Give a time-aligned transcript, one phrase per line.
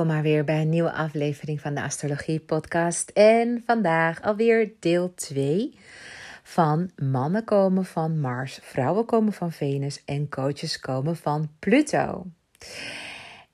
[0.00, 3.10] Welkom maar weer bij een nieuwe aflevering van de Astrologie Podcast.
[3.10, 5.78] En vandaag alweer deel 2
[6.42, 12.26] van Mannen komen van Mars, vrouwen komen van Venus en coaches komen van Pluto.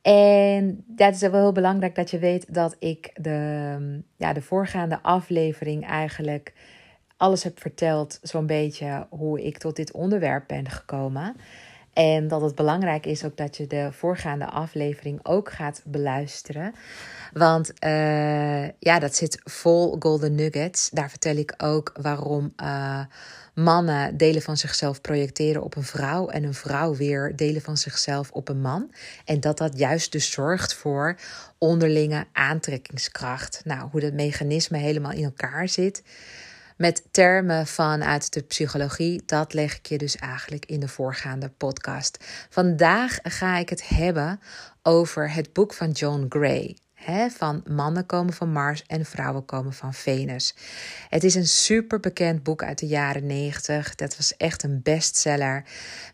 [0.02, 5.02] En dat is wel heel belangrijk dat je weet dat ik de, ja, de voorgaande
[5.02, 6.52] aflevering eigenlijk
[7.16, 11.36] alles heb verteld, zo'n beetje hoe ik tot dit onderwerp ben gekomen.
[11.96, 16.74] En dat het belangrijk is ook dat je de voorgaande aflevering ook gaat beluisteren.
[17.32, 20.90] Want uh, ja, dat zit vol golden nuggets.
[20.90, 23.00] Daar vertel ik ook waarom uh,
[23.54, 26.28] mannen delen van zichzelf projecteren op een vrouw.
[26.28, 28.90] En een vrouw weer delen van zichzelf op een man.
[29.24, 31.16] En dat dat juist dus zorgt voor
[31.58, 33.60] onderlinge aantrekkingskracht.
[33.64, 36.02] Nou, hoe dat mechanisme helemaal in elkaar zit
[36.76, 39.22] met termen vanuit de psychologie.
[39.26, 42.24] Dat leg ik je dus eigenlijk in de voorgaande podcast.
[42.50, 44.40] Vandaag ga ik het hebben
[44.82, 46.76] over het boek van John Gray.
[47.30, 50.54] van mannen komen van Mars en vrouwen komen van Venus.
[51.08, 53.94] Het is een super bekend boek uit de jaren 90.
[53.94, 55.64] Dat was echt een bestseller.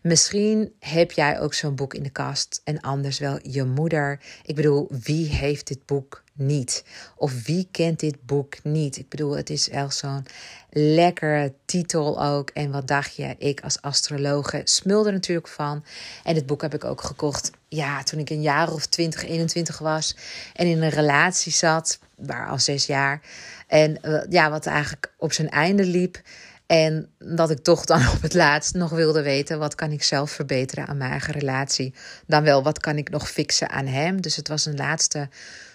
[0.01, 4.19] Misschien heb jij ook zo'n boek in de kast en anders wel je moeder.
[4.45, 6.83] Ik bedoel, wie heeft dit boek niet?
[7.15, 8.97] Of wie kent dit boek niet?
[8.97, 10.25] Ik bedoel, het is echt zo'n
[10.69, 12.49] lekkere titel ook.
[12.49, 13.35] En wat dacht je?
[13.37, 15.83] Ik als astrologe smulde natuurlijk van.
[16.23, 17.51] En het boek heb ik ook gekocht.
[17.67, 20.15] Ja, toen ik een jaar of 20, 21 was.
[20.53, 21.99] En in een relatie zat.
[22.15, 23.21] Waar al zes jaar.
[23.67, 26.21] En uh, ja, wat eigenlijk op zijn einde liep.
[26.65, 30.31] En dat ik toch dan op het laatst nog wilde weten: wat kan ik zelf
[30.31, 31.93] verbeteren aan mijn eigen relatie?
[32.27, 34.21] Dan wel, wat kan ik nog fixen aan hem?
[34.21, 35.29] Dus het was een laatste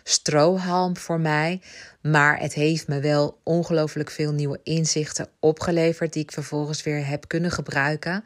[0.08, 1.60] strohalm voor mij.
[2.02, 6.12] Maar het heeft me wel ongelooflijk veel nieuwe inzichten opgeleverd.
[6.12, 8.24] Die ik vervolgens weer heb kunnen gebruiken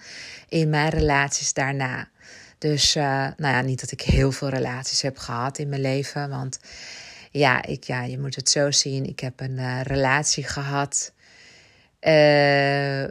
[0.49, 2.09] in mijn relaties daarna.
[2.59, 3.03] Dus uh,
[3.37, 6.29] nou ja, niet dat ik heel veel relaties heb gehad in mijn leven.
[6.29, 6.59] Want
[7.31, 9.07] ja, ik, ja je moet het zo zien.
[9.07, 11.13] Ik heb een uh, relatie gehad
[12.01, 13.03] uh,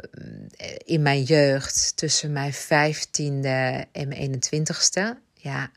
[0.86, 5.02] in mijn jeugd tussen mijn vijftiende en mijn 21ste.
[5.34, 5.72] Ja.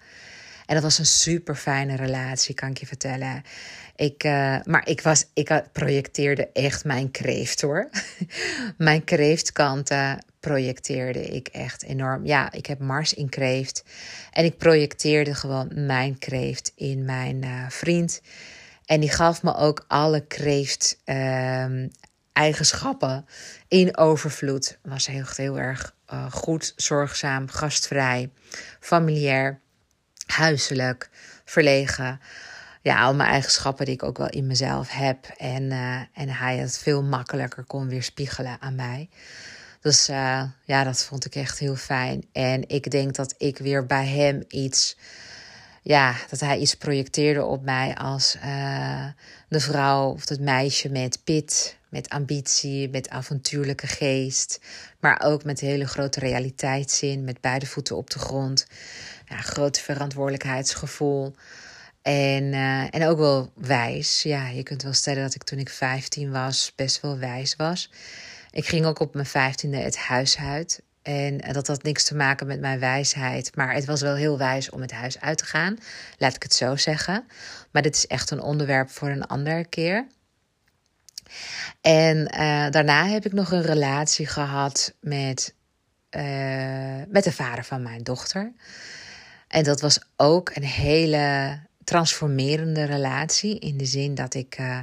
[0.66, 3.42] En dat was een super fijne relatie, kan ik je vertellen.
[3.96, 7.90] Ik, uh, maar ik, was, ik projecteerde echt mijn kreeft hoor.
[8.78, 12.26] mijn kreeftkanten projecteerde ik echt enorm.
[12.26, 13.84] Ja, ik heb Mars in kreeft.
[14.32, 18.20] En ik projecteerde gewoon mijn kreeft in mijn uh, vriend.
[18.84, 21.86] En die gaf me ook alle kreeft uh,
[22.32, 23.26] eigenschappen
[23.68, 24.78] in overvloed.
[24.82, 28.30] Was heel, heel erg uh, goed, zorgzaam, gastvrij,
[28.80, 29.60] familiair,
[30.26, 31.08] huiselijk,
[31.44, 32.20] verlegen.
[32.82, 35.26] Ja, al mijn eigenschappen die ik ook wel in mezelf heb.
[35.36, 39.08] En, uh, en hij het veel makkelijker kon weerspiegelen aan mij.
[39.80, 42.24] Dus uh, ja, dat vond ik echt heel fijn.
[42.32, 44.96] En ik denk dat ik weer bij hem iets
[45.84, 49.06] ja, dat hij iets projecteerde op mij als uh,
[49.48, 54.60] de vrouw of het meisje met pit, met ambitie, met avontuurlijke geest,
[55.00, 58.66] maar ook met hele grote realiteitszin, met beide voeten op de grond,
[59.24, 61.34] ja, groot verantwoordelijkheidsgevoel.
[62.04, 64.22] En, uh, en ook wel wijs.
[64.22, 67.90] Ja, je kunt wel stellen dat ik toen ik 15 was best wel wijs was.
[68.50, 70.82] Ik ging ook op mijn vijftiende het huis uit.
[71.02, 73.56] En dat had niks te maken met mijn wijsheid.
[73.56, 75.78] Maar het was wel heel wijs om het huis uit te gaan.
[76.18, 77.26] Laat ik het zo zeggen.
[77.70, 80.06] Maar dit is echt een onderwerp voor een andere keer.
[81.80, 85.54] En uh, daarna heb ik nog een relatie gehad met,
[87.08, 88.52] met de vader van mijn dochter.
[89.54, 93.58] En dat was ook een hele transformerende relatie.
[93.58, 94.78] In de zin dat ik, uh,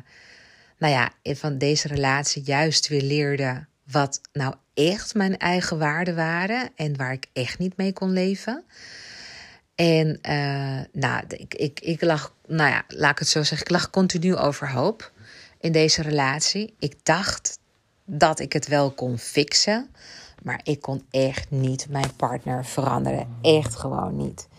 [0.77, 6.69] nou ja, van deze relatie juist weer leerde wat nou echt mijn eigen waarden waren
[6.75, 8.63] en waar ik echt niet mee kon leven.
[9.75, 13.73] En uh, nou, ik, ik, ik lag, nou ja, laat ik het zo zeggen, ik
[13.73, 15.11] lag continu overhoop
[15.59, 16.73] in deze relatie.
[16.79, 17.59] Ik dacht
[18.05, 19.89] dat ik het wel kon fixen,
[20.43, 23.37] maar ik kon echt niet mijn partner veranderen.
[23.41, 24.49] Echt gewoon niet.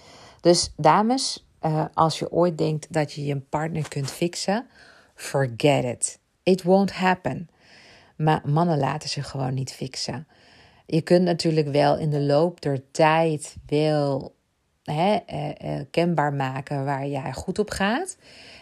[0.43, 4.67] Dus dames, uh, als je ooit denkt dat je je partner kunt fixen,
[5.15, 6.19] forget it.
[6.43, 7.49] It won't happen.
[8.17, 10.27] Maar mannen laten zich gewoon niet fixen.
[10.87, 14.35] Je kunt natuurlijk wel in de loop der tijd wel
[14.83, 18.17] hè, eh, eh, kenbaar maken waar jij goed op gaat.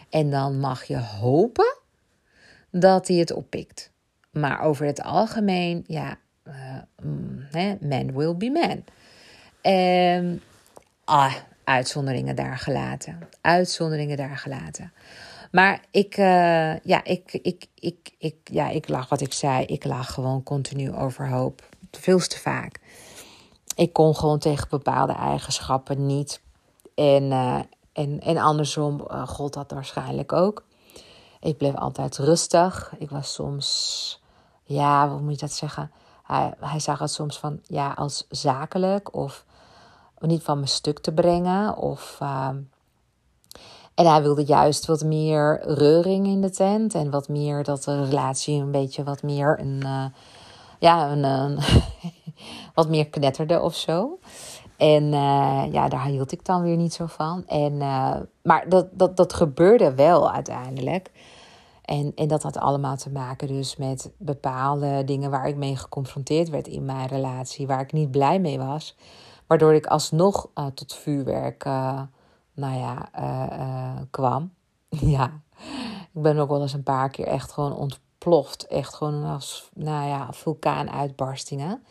[0.09, 1.77] En dan mag je hopen
[2.71, 3.91] dat hij het oppikt.
[4.31, 6.17] Maar over het algemeen, ja,
[6.47, 8.83] uh, man will be man.
[9.61, 10.41] En
[11.03, 13.29] ah, uitzonderingen daar gelaten.
[13.41, 14.93] Uitzonderingen daar gelaten.
[15.51, 19.65] Maar ik, uh, ja, ik, ik, ik, ik, ja, ik lag wat ik zei.
[19.65, 21.63] Ik lag gewoon continu overhoop.
[21.91, 22.79] Veel te vaak.
[23.75, 26.41] Ik kon gewoon tegen bepaalde eigenschappen niet.
[26.95, 27.59] En, uh,
[27.93, 30.63] En, en andersom uh, gold dat waarschijnlijk ook.
[31.39, 32.93] Ik bleef altijd rustig.
[32.97, 34.21] Ik was soms,
[34.63, 35.91] ja, hoe moet je dat zeggen?
[36.23, 39.45] Hij, hij zag het soms van, ja, als zakelijk of
[40.29, 41.77] niet van mijn stuk te brengen.
[41.77, 42.47] Of, uh,
[43.95, 48.03] en hij wilde juist wat meer reuring in de tent en wat meer dat de
[48.03, 50.05] relatie een beetje wat meer een, uh,
[50.79, 51.59] ja, een,
[52.75, 54.19] wat meer knetterde of zo.
[54.81, 57.47] En uh, ja, daar hield ik dan weer niet zo van.
[57.47, 61.11] En, uh, maar dat, dat, dat gebeurde wel uiteindelijk.
[61.85, 66.49] En, en dat had allemaal te maken dus met bepaalde dingen waar ik mee geconfronteerd
[66.49, 68.95] werd in mijn relatie, waar ik niet blij mee was.
[69.51, 71.63] Waardoor ik alsnog uh, tot vuurwerk,
[72.53, 73.09] nou ja,
[74.11, 74.53] kwam.
[75.15, 75.41] ja,
[76.13, 78.67] ik ben ook wel eens een paar keer echt gewoon ontploft.
[78.67, 81.83] Echt gewoon als, nou ja, vulkaanuitbarstingen.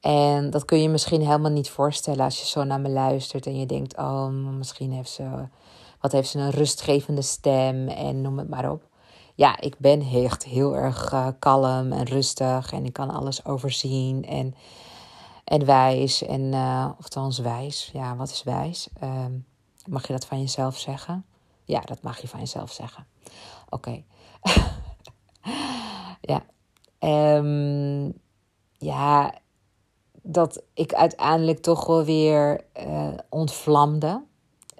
[0.00, 3.58] En dat kun je misschien helemaal niet voorstellen als je zo naar me luistert en
[3.58, 5.28] je denkt: oh, misschien heeft ze,
[6.00, 8.82] wat heeft ze een rustgevende stem en noem het maar op.
[9.34, 14.54] Ja, ik ben echt heel erg kalm en rustig en ik kan alles overzien en,
[15.50, 16.22] en wijs.
[16.22, 18.88] En, uh, of wijs, ja, wat is wijs?
[19.02, 19.24] Uh,
[19.86, 21.24] mag je dat van jezelf zeggen?
[21.64, 23.06] Ja, dat mag je van jezelf zeggen.
[23.68, 24.02] Oké.
[26.20, 26.44] Ja.
[27.36, 28.12] Um,
[28.78, 29.34] ja,
[30.22, 34.22] dat ik uiteindelijk toch wel weer uh, ontvlamde.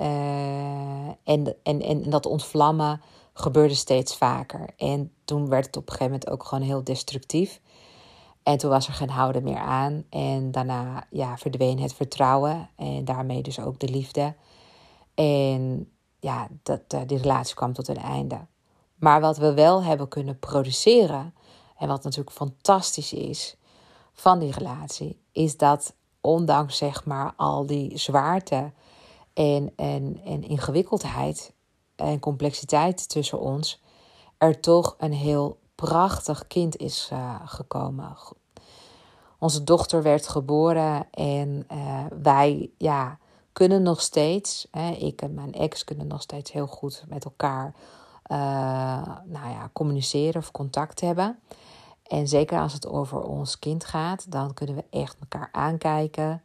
[0.00, 3.00] Uh, en, en, en dat ontvlammen
[3.32, 4.68] gebeurde steeds vaker.
[4.76, 7.60] En toen werd het op een gegeven moment ook gewoon heel destructief.
[8.42, 10.04] En toen was er geen houden meer aan.
[10.10, 12.70] En daarna ja, verdween het vertrouwen.
[12.76, 14.34] En daarmee dus ook de liefde.
[15.14, 18.46] En ja, dat, uh, die relatie kwam tot een einde.
[18.94, 21.34] Maar wat we wel hebben kunnen produceren.
[21.76, 23.56] En wat natuurlijk fantastisch is
[24.12, 28.72] van die relatie, is dat ondanks zeg maar al die zwaarte
[29.32, 31.52] en, en, en ingewikkeldheid
[31.96, 33.82] en complexiteit tussen ons,
[34.38, 38.16] er toch een heel prachtig kind is uh, gekomen.
[39.38, 43.18] Onze dochter werd geboren en uh, wij ja,
[43.52, 47.74] kunnen nog steeds, hè, ik en mijn ex kunnen nog steeds heel goed met elkaar
[48.26, 48.36] uh,
[49.24, 51.38] nou ja, communiceren of contact hebben.
[52.06, 56.42] En zeker als het over ons kind gaat, dan kunnen we echt elkaar aankijken.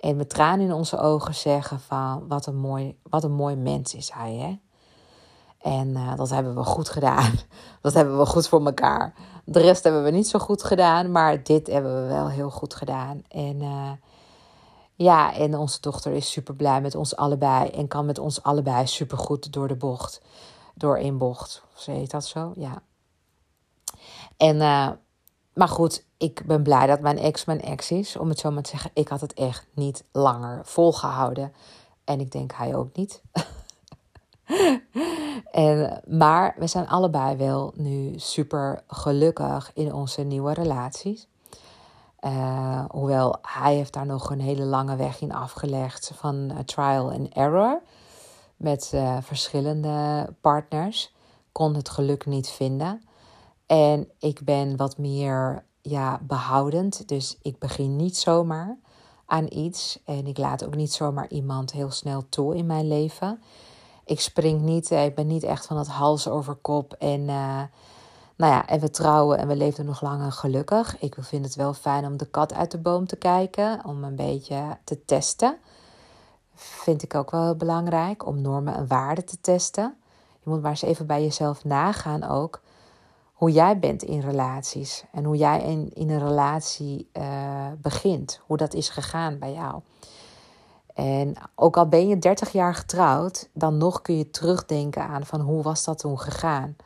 [0.00, 3.94] En met tranen in onze ogen zeggen van wat een mooi, wat een mooi mens
[3.94, 4.34] is hij.
[4.34, 4.58] Hè?
[5.64, 7.32] En uh, dat hebben we goed gedaan.
[7.80, 9.14] Dat hebben we goed voor elkaar.
[9.44, 12.74] De rest hebben we niet zo goed gedaan, maar dit hebben we wel heel goed
[12.74, 13.22] gedaan.
[13.28, 13.90] En uh,
[14.94, 18.86] ja, en onze dochter is super blij met ons allebei en kan met ons allebei
[18.86, 20.20] super goed door de bocht.
[20.74, 21.62] Door één bocht.
[21.76, 22.52] Of heet dat zo?
[22.56, 22.82] Ja.
[24.36, 24.90] En, uh,
[25.54, 28.16] maar goed, ik ben blij dat mijn ex mijn ex is.
[28.16, 31.52] Om het zo maar te zeggen, ik had het echt niet langer volgehouden.
[32.04, 33.22] En ik denk hij ook niet.
[35.50, 41.26] en, maar we zijn allebei wel nu super gelukkig in onze nieuwe relaties.
[42.24, 47.12] Uh, hoewel hij heeft daar nog een hele lange weg in afgelegd van uh, trial
[47.12, 47.82] and error.
[48.56, 51.14] Met uh, verschillende partners.
[51.52, 53.02] Kon het geluk niet vinden.
[53.66, 57.08] En ik ben wat meer ja, behoudend.
[57.08, 58.78] Dus ik begin niet zomaar
[59.26, 60.00] aan iets.
[60.04, 63.42] En ik laat ook niet zomaar iemand heel snel toe in mijn leven.
[64.04, 66.92] Ik spring niet, eh, ik ben niet echt van het hals over kop.
[66.92, 67.62] En, uh,
[68.36, 70.98] nou ja, en we trouwen en we leven nog langer gelukkig.
[70.98, 73.80] Ik vind het wel fijn om de kat uit de boom te kijken.
[73.84, 75.56] Om een beetje te testen.
[76.54, 78.26] Vind ik ook wel heel belangrijk.
[78.26, 79.96] Om normen en waarden te testen.
[80.42, 82.60] Je moet maar eens even bij jezelf nagaan ook
[83.34, 88.56] hoe jij bent in relaties en hoe jij in, in een relatie uh, begint, hoe
[88.56, 89.80] dat is gegaan bij jou.
[90.94, 95.40] En ook al ben je 30 jaar getrouwd, dan nog kun je terugdenken aan van
[95.40, 96.76] hoe was dat toen gegaan.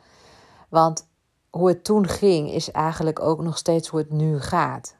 [0.69, 1.07] Want
[1.49, 4.95] hoe het toen ging, is eigenlijk ook nog steeds hoe het nu gaat.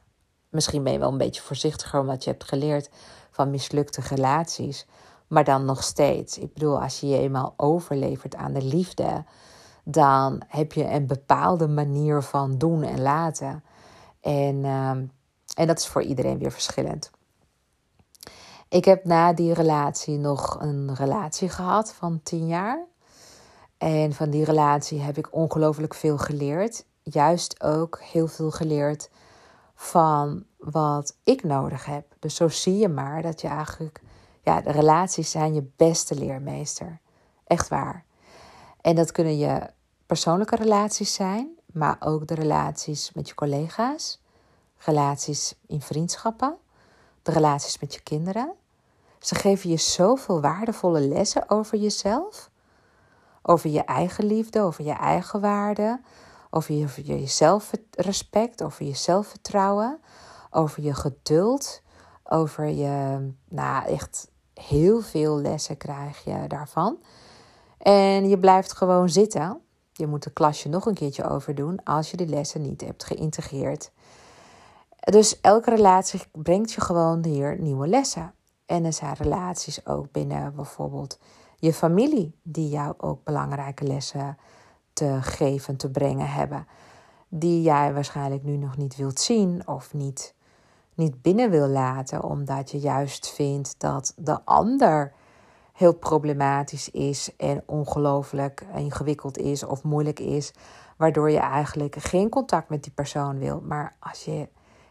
[0.48, 2.90] Misschien ben je wel een beetje voorzichtiger omdat je hebt geleerd
[3.30, 4.86] van mislukte relaties.
[5.26, 6.38] Maar dan nog steeds.
[6.38, 9.24] Ik bedoel, als je je eenmaal overlevert aan de liefde,
[9.84, 13.64] dan heb je een bepaalde manier van doen en laten.
[14.20, 15.06] En, ehm,
[15.54, 17.10] en dat is voor iedereen weer verschillend.
[18.70, 22.86] Ik heb na die relatie nog een relatie gehad van tien jaar.
[23.78, 26.84] En van die relatie heb ik ongelooflijk veel geleerd.
[27.02, 29.10] Juist ook heel veel geleerd
[29.74, 32.14] van wat ik nodig heb.
[32.18, 34.00] Dus zo zie je maar dat je eigenlijk,
[34.42, 37.00] ja, de relaties zijn je beste leermeester.
[37.46, 38.04] Echt waar.
[38.80, 39.70] En dat kunnen je
[40.06, 44.22] persoonlijke relaties zijn, maar ook de relaties met je collega's,
[44.76, 46.56] relaties in vriendschappen,
[47.22, 48.58] de relaties met je kinderen,
[49.20, 52.50] Ze geven je zoveel waardevolle lessen over jezelf.
[53.42, 56.00] Over je eigen liefde, over je eigen waarde,
[56.50, 60.00] over je, zelfrespect, over je zelfvertrouwen,
[60.50, 61.82] over je geduld,
[62.24, 66.98] over je, nou echt heel veel lessen krijg je daarvan.
[67.78, 69.60] En je blijft gewoon zitten.
[69.92, 73.90] Je moet de klasje nog een keertje overdoen als je die lessen niet hebt geïntegreerd.
[75.00, 78.34] Dus elke relatie brengt je gewoon hier nieuwe lessen.
[78.70, 81.18] En er zijn relaties ook binnen bijvoorbeeld
[81.56, 84.38] je familie, die jou ook belangrijke lessen
[84.92, 86.66] te geven, te brengen hebben.
[87.28, 90.34] Die jij waarschijnlijk nu nog niet wilt zien of niet,
[90.94, 95.12] niet binnen wil laten, omdat je juist vindt dat de ander
[95.72, 100.52] heel problematisch is en ongelooflijk ingewikkeld is of moeilijk is,
[100.96, 103.60] waardoor je eigenlijk geen contact met die persoon wil.
[103.60, 104.48] Maar als je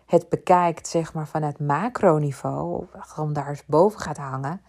[0.09, 4.61] het bekijkt, zeg maar vanuit macroniveau, gewoon daar eens boven gaat hangen,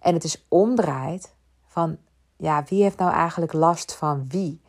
[0.00, 1.34] en het is omdraait
[1.66, 1.96] van,
[2.36, 4.60] ja, wie heeft nou eigenlijk last van wie?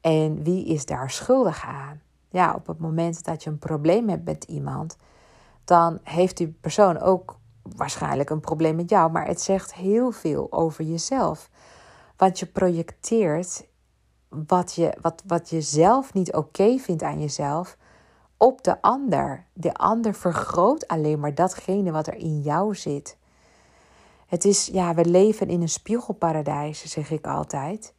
[0.00, 2.00] En wie is daar schuldig aan?
[2.30, 4.96] Ja, op het moment dat je een probleem hebt met iemand,
[5.64, 10.52] dan heeft die persoon ook waarschijnlijk een probleem met jou, maar het zegt heel veel
[10.52, 11.50] over jezelf.
[12.16, 13.66] Want je projecteert
[14.28, 17.76] wat je, wat, wat je zelf niet oké vindt aan jezelf
[18.38, 19.46] op de ander.
[19.52, 23.16] De ander vergroot alleen maar datgene wat er in jou zit.
[24.26, 27.94] Het is, ja, we leven in een spiegelparadijs, zeg ik altijd.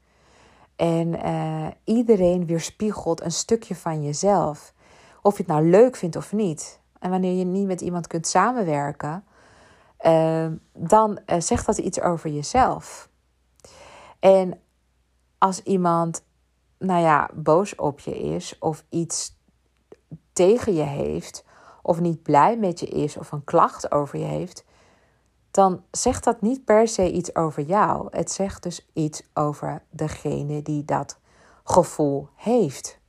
[0.76, 4.74] En uh, iedereen weerspiegelt een stukje van jezelf.
[5.22, 6.80] Of je het nou leuk vindt of niet.
[7.00, 9.24] En wanneer je niet met iemand kunt samenwerken,
[10.02, 13.10] uh, dan uh, zegt dat iets over jezelf.
[14.20, 14.60] En
[15.38, 16.24] als iemand,
[16.78, 19.39] nou ja, boos op je is of iets
[20.40, 21.46] tegen je heeft,
[21.82, 24.66] of niet blij met je is of een klacht over je heeft,
[25.52, 28.08] dan zegt dat niet per se iets over jou.
[28.12, 31.20] Het zegt dus iets over degene die dat
[31.64, 33.00] gevoel heeft.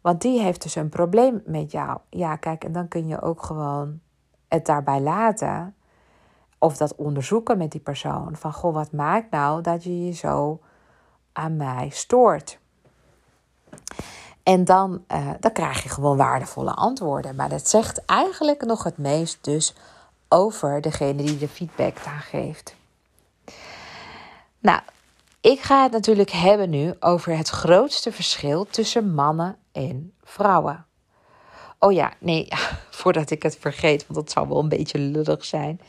[0.00, 1.98] Want die heeft dus een probleem met jou.
[2.08, 4.00] Ja, kijk, en dan kun je ook gewoon
[4.48, 5.74] het daarbij laten.
[6.58, 8.36] Of dat onderzoeken met die persoon.
[8.36, 10.60] Van, goh, wat maakt nou dat je je zo
[11.32, 12.58] aan mij stoort?
[14.44, 17.34] En dan, uh, dan krijg je gewoon waardevolle antwoorden.
[17.34, 19.74] Maar dat zegt eigenlijk nog het meest dus
[20.28, 22.74] over degene die de feedback daar geeft.
[24.58, 24.80] Nou,
[25.40, 30.86] ik ga het natuurlijk hebben nu over het grootste verschil tussen mannen en vrouwen.
[31.78, 32.48] Oh ja, nee,
[33.00, 35.80] voordat ik het vergeet, want dat zou wel een beetje lullig zijn.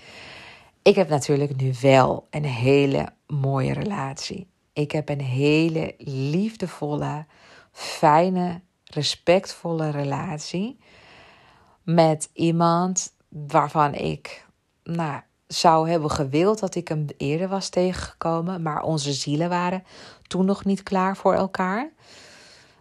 [0.82, 4.48] Ik heb natuurlijk nu wel een hele mooie relatie.
[4.74, 7.26] Ik heb een hele liefdevolle,
[7.75, 10.79] fijne, respectvolle relatie
[11.84, 14.46] met iemand waarvan ik
[14.84, 19.84] nou, zou hebben gewild dat ik hem eerder was tegengekomen, maar onze zielen waren
[20.27, 21.91] toen nog niet klaar voor elkaar.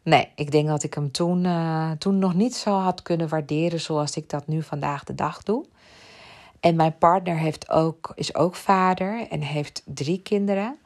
[0.02, 3.80] Nee, ik denk dat ik hem toen, uh, toen nog niet zo had kunnen waarderen
[3.80, 5.66] zoals ik dat nu vandaag de dag doe.
[6.60, 10.78] En mijn partner heeft ook, is ook vader en heeft drie kinderen.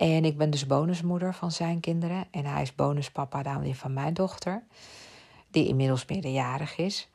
[0.00, 2.24] En ik ben dus bonusmoeder van zijn kinderen.
[2.30, 4.62] En hij is bonuspapa dan weer van mijn dochter,
[5.50, 7.08] die inmiddels meerderjarig is.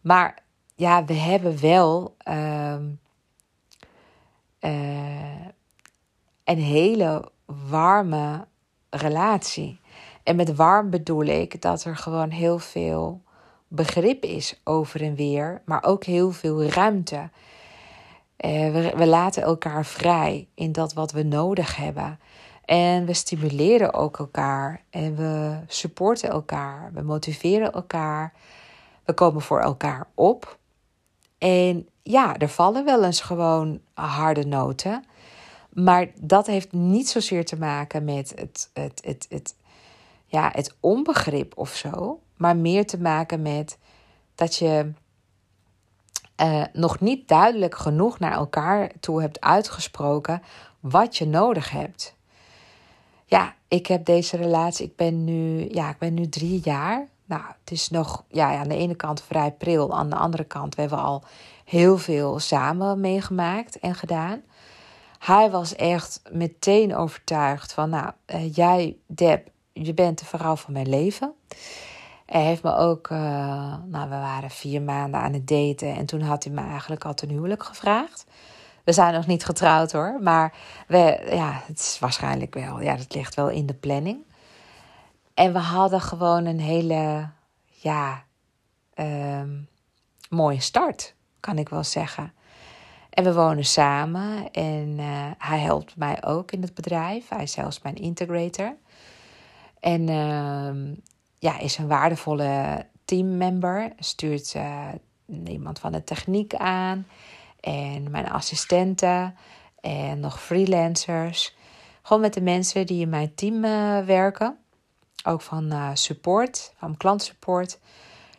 [0.00, 0.42] Maar
[0.74, 2.74] ja, we hebben wel uh,
[4.60, 5.46] uh,
[6.44, 7.30] een hele
[7.68, 8.46] warme
[8.90, 9.80] relatie.
[10.22, 13.22] En met warm bedoel ik dat er gewoon heel veel
[13.68, 17.30] begrip is over en weer, maar ook heel veel ruimte.
[18.36, 22.18] We, we laten elkaar vrij in dat wat we nodig hebben.
[22.70, 28.32] En we stimuleren ook elkaar en we supporten elkaar, we motiveren elkaar,
[29.04, 30.58] we komen voor elkaar op.
[31.38, 35.04] En ja, er vallen wel eens gewoon harde noten.
[35.72, 39.54] Maar dat heeft niet zozeer te maken met het, het, het, het,
[40.26, 42.20] ja, het onbegrip of zo.
[42.36, 43.78] Maar meer te maken met
[44.34, 44.92] dat je
[46.42, 50.42] uh, nog niet duidelijk genoeg naar elkaar toe hebt uitgesproken
[50.80, 52.18] wat je nodig hebt.
[53.30, 57.08] Ja, ik heb deze relatie, ik ben nu, ja, ik ben nu drie jaar.
[57.24, 59.94] Nou, het is nog ja, aan de ene kant vrij pril.
[59.94, 61.22] Aan de andere kant, we hebben al
[61.64, 64.40] heel veel samen meegemaakt en gedaan.
[65.18, 70.72] Hij was echt meteen overtuigd van, nou, uh, jij, Deb, je bent de vrouw van
[70.72, 71.32] mijn leven.
[72.26, 73.18] Hij heeft me ook, uh,
[73.84, 77.14] nou, we waren vier maanden aan het daten en toen had hij me eigenlijk al
[77.14, 78.26] ten huwelijk gevraagd.
[78.90, 80.52] We zijn nog niet getrouwd hoor, maar
[80.86, 84.24] we, ja, het is waarschijnlijk wel, ja, dat ligt wel in de planning.
[85.34, 87.28] En we hadden gewoon een hele,
[87.66, 88.24] ja,
[88.94, 89.68] um,
[90.28, 92.32] mooie start, kan ik wel zeggen.
[93.10, 97.28] En we wonen samen en uh, hij helpt mij ook in het bedrijf.
[97.28, 98.76] Hij is zelfs mijn integrator.
[99.80, 100.94] En uh,
[101.38, 103.92] ja, is een waardevolle teammember.
[103.98, 104.88] Stuurt uh,
[105.44, 107.06] iemand van de techniek aan.
[107.60, 109.36] En mijn assistenten.
[109.80, 111.56] En nog freelancers.
[112.02, 114.58] Gewoon met de mensen die in mijn team uh, werken.
[115.24, 117.78] Ook van uh, support, van klantsupport.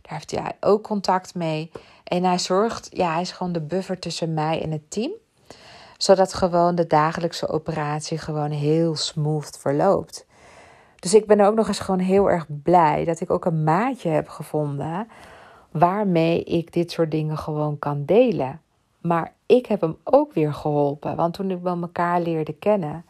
[0.01, 1.71] Daar heeft hij ook contact mee.
[2.03, 5.11] En hij zorgt, ja, hij is gewoon de buffer tussen mij en het team.
[5.97, 10.25] Zodat gewoon de dagelijkse operatie gewoon heel smooth verloopt.
[10.99, 14.09] Dus ik ben ook nog eens gewoon heel erg blij dat ik ook een maatje
[14.09, 15.07] heb gevonden
[15.71, 18.61] waarmee ik dit soort dingen gewoon kan delen.
[19.01, 21.15] Maar ik heb hem ook weer geholpen.
[21.15, 23.05] Want toen we elkaar leerden kennen,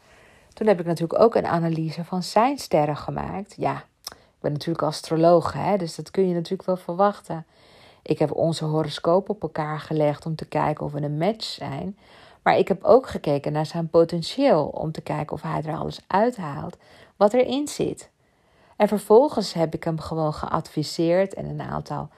[0.53, 3.53] toen heb ik natuurlijk ook een analyse van zijn sterren gemaakt.
[3.57, 7.45] Ja, ik ben natuurlijk astroloog, hè, dus dat kun je natuurlijk wel verwachten.
[8.01, 11.97] Ik heb onze horoscoop op elkaar gelegd om te kijken of we een match zijn.
[12.41, 15.99] Maar ik heb ook gekeken naar zijn potentieel om te kijken of hij er alles
[16.07, 16.77] uithaalt
[17.15, 18.09] wat erin zit.
[18.75, 22.09] En vervolgens heb ik hem gewoon geadviseerd en een aantal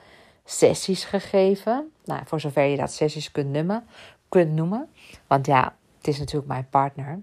[0.44, 1.92] sessies gegeven.
[2.04, 3.86] Nou, voor zover je dat sessies kunt noemen.
[4.28, 4.88] Kunt noemen.
[5.26, 7.22] Want ja, het is natuurlijk mijn partner.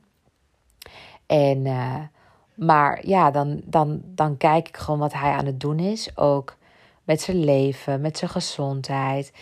[1.25, 1.99] En, uh,
[2.55, 6.17] maar ja, dan, dan, dan kijk ik gewoon wat hij aan het doen is.
[6.17, 6.57] Ook
[7.03, 9.33] met zijn leven, met zijn gezondheid,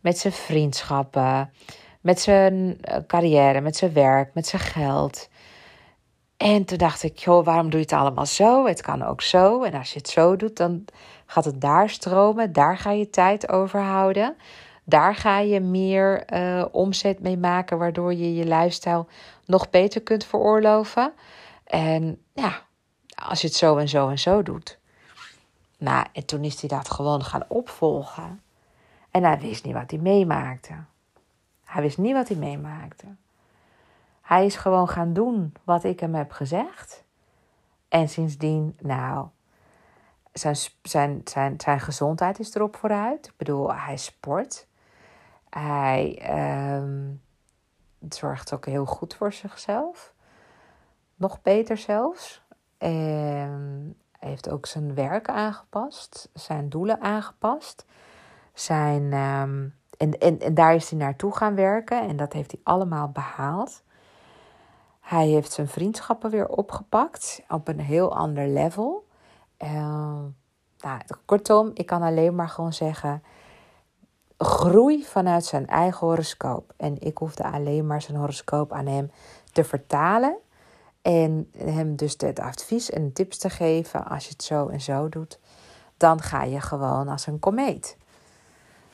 [0.00, 1.50] met zijn vriendschappen,
[2.00, 5.28] met zijn eh, carrière, met zijn werk, met zijn geld.
[6.36, 8.66] En toen dacht ik, joh, waarom doe je het allemaal zo?
[8.66, 9.62] Het kan ook zo.
[9.62, 10.84] En als je het zo doet, dan
[11.26, 12.52] gaat het daar stromen.
[12.52, 14.36] Daar ga je tijd over houden.
[14.84, 19.06] Daar ga je meer uh, omzet mee maken, waardoor je je lifestyle
[19.44, 21.12] nog beter kunt veroorloven.
[21.64, 22.62] En ja,
[23.14, 24.78] als je het zo en zo en zo doet.
[25.78, 28.40] Nou, en toen is hij dat gewoon gaan opvolgen.
[29.10, 30.74] En hij wist niet wat hij meemaakte.
[31.64, 33.06] Hij wist niet wat hij meemaakte.
[34.20, 37.04] Hij is gewoon gaan doen wat ik hem heb gezegd.
[37.88, 39.26] En sindsdien, nou,
[40.38, 43.26] zijn, zijn, zijn, zijn gezondheid is erop vooruit.
[43.26, 44.66] Ik bedoel, hij sport.
[45.50, 46.22] Hij
[46.78, 47.22] um,
[48.08, 50.14] zorgt ook heel goed voor zichzelf.
[51.14, 52.42] Nog beter zelfs.
[52.78, 53.48] Hij
[54.18, 57.86] heeft ook zijn werk aangepast, zijn doelen aangepast.
[58.52, 62.60] Zijn, um, en, en, en daar is hij naartoe gaan werken en dat heeft hij
[62.62, 63.82] allemaal behaald.
[65.00, 69.05] Hij heeft zijn vriendschappen weer opgepakt op een heel ander level.
[69.58, 70.22] Uh,
[70.78, 73.22] nou, kortom, ik kan alleen maar gewoon zeggen:
[74.38, 76.72] groei vanuit zijn eigen horoscoop.
[76.76, 79.10] En ik hoefde alleen maar zijn horoscoop aan hem
[79.52, 80.36] te vertalen.
[81.02, 84.06] En hem dus het advies en tips te geven.
[84.06, 85.38] Als je het zo en zo doet,
[85.96, 87.96] dan ga je gewoon als een komeet.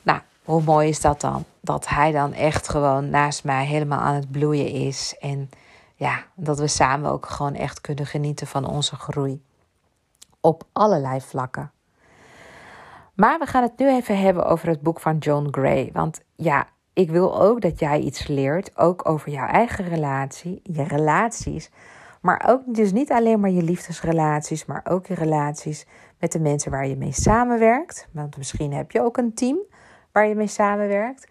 [0.01, 1.45] Nou, hoe mooi is dat dan?
[1.59, 5.15] Dat hij dan echt gewoon naast mij helemaal aan het bloeien is.
[5.19, 5.49] En
[5.95, 9.41] ja, dat we samen ook gewoon echt kunnen genieten van onze groei.
[10.45, 11.71] Op allerlei vlakken.
[13.15, 15.89] Maar we gaan het nu even hebben over het boek van John Gray.
[15.93, 20.83] Want ja, ik wil ook dat jij iets leert, ook over jouw eigen relatie, je
[20.83, 21.71] relaties.
[22.21, 25.85] Maar ook dus niet alleen maar je liefdesrelaties, maar ook je relaties
[26.19, 28.07] met de mensen waar je mee samenwerkt.
[28.11, 29.57] Want misschien heb je ook een team
[30.11, 31.27] waar je mee samenwerkt.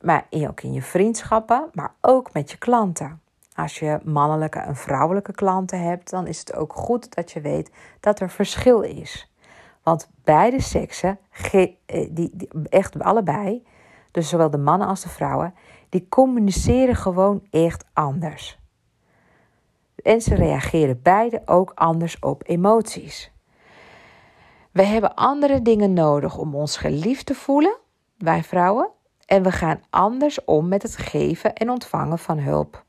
[0.00, 3.20] Maar ook in je vriendschappen, maar ook met je klanten.
[3.58, 7.70] Als je mannelijke en vrouwelijke klanten hebt, dan is het ook goed dat je weet
[8.00, 9.32] dat er verschil is.
[9.82, 11.18] Want beide seksen,
[11.52, 12.26] eh,
[12.68, 13.66] echt allebei,
[14.10, 15.54] dus zowel de mannen als de vrouwen,
[15.88, 18.58] die communiceren gewoon echt anders.
[20.02, 23.32] En ze reageren beide ook anders op emoties.
[24.72, 27.76] We hebben andere dingen nodig om ons geliefd te voelen,
[28.18, 28.88] wij vrouwen,
[29.26, 32.86] en we gaan anders om met het geven en ontvangen van hulp.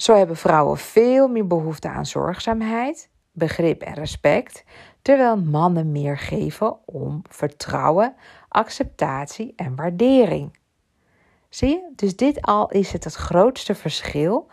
[0.00, 4.64] Zo hebben vrouwen veel meer behoefte aan zorgzaamheid, begrip en respect,
[5.02, 8.14] terwijl mannen meer geven om vertrouwen,
[8.48, 10.58] acceptatie en waardering.
[11.48, 11.92] Zie je?
[11.96, 14.48] Dus dit al is het het grootste verschil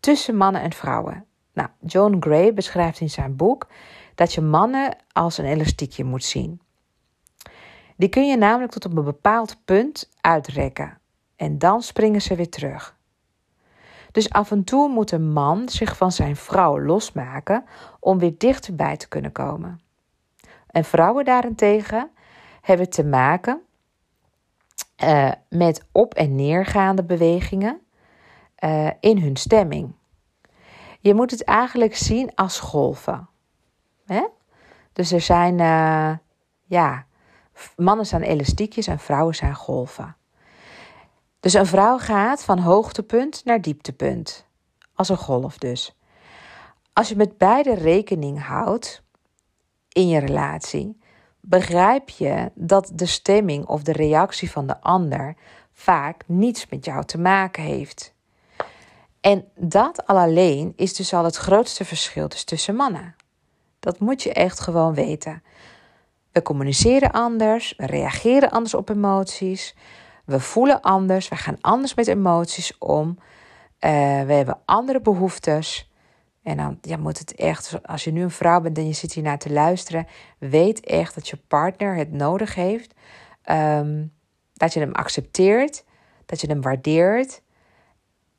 [0.00, 1.24] tussen mannen en vrouwen.
[1.52, 3.66] Nou, John Gray beschrijft in zijn boek
[4.14, 6.60] dat je mannen als een elastiekje moet zien.
[7.96, 10.98] Die kun je namelijk tot op een bepaald punt uitrekken
[11.36, 12.95] en dan springen ze weer terug.
[14.16, 17.64] Dus af en toe moet een man zich van zijn vrouw losmaken
[18.00, 19.80] om weer dichterbij te kunnen komen.
[20.66, 22.10] En vrouwen daarentegen
[22.60, 23.60] hebben te maken
[25.04, 27.80] uh, met op- en neergaande bewegingen
[28.64, 29.92] uh, in hun stemming.
[31.00, 33.28] Je moet het eigenlijk zien als golven.
[34.06, 34.26] Hè?
[34.92, 36.12] Dus er zijn, uh,
[36.64, 37.06] ja,
[37.76, 40.16] mannen zijn elastiekjes en vrouwen zijn golven.
[41.40, 44.46] Dus een vrouw gaat van hoogtepunt naar dieptepunt.
[44.94, 45.96] Als een golf dus.
[46.92, 49.02] Als je met beide rekening houdt
[49.88, 50.98] in je relatie,
[51.40, 55.36] begrijp je dat de stemming of de reactie van de ander
[55.72, 58.14] vaak niets met jou te maken heeft.
[59.20, 63.14] En dat al alleen is dus al het grootste verschil tussen mannen.
[63.80, 65.42] Dat moet je echt gewoon weten.
[66.32, 69.74] We communiceren anders, we reageren anders op emoties,
[70.26, 73.18] we voelen anders, we gaan anders met emoties om.
[73.18, 73.90] Uh,
[74.22, 75.90] we hebben andere behoeftes.
[76.42, 79.12] En dan ja, moet het echt, als je nu een vrouw bent en je zit
[79.12, 80.06] hier naar te luisteren,
[80.38, 82.94] weet echt dat je partner het nodig heeft.
[83.50, 84.12] Um,
[84.52, 85.84] dat je hem accepteert,
[86.26, 87.42] dat je hem waardeert,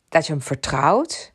[0.09, 1.33] dat je hem vertrouwt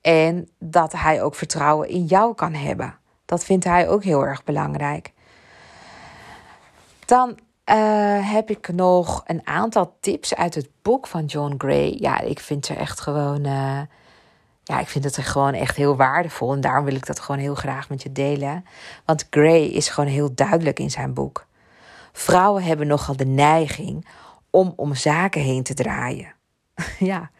[0.00, 2.98] en dat hij ook vertrouwen in jou kan hebben.
[3.24, 5.12] Dat vindt hij ook heel erg belangrijk.
[7.04, 7.38] Dan
[7.70, 11.96] uh, heb ik nog een aantal tips uit het boek van John Gray.
[11.98, 13.46] Ja, ik vind ze echt gewoon.
[13.46, 13.80] Uh,
[14.64, 16.52] ja, ik vind het gewoon echt heel waardevol.
[16.52, 18.64] En daarom wil ik dat gewoon heel graag met je delen.
[19.04, 21.46] Want Gray is gewoon heel duidelijk in zijn boek.
[22.12, 24.06] Vrouwen hebben nogal de neiging
[24.50, 26.34] om om zaken heen te draaien.
[26.98, 27.30] ja.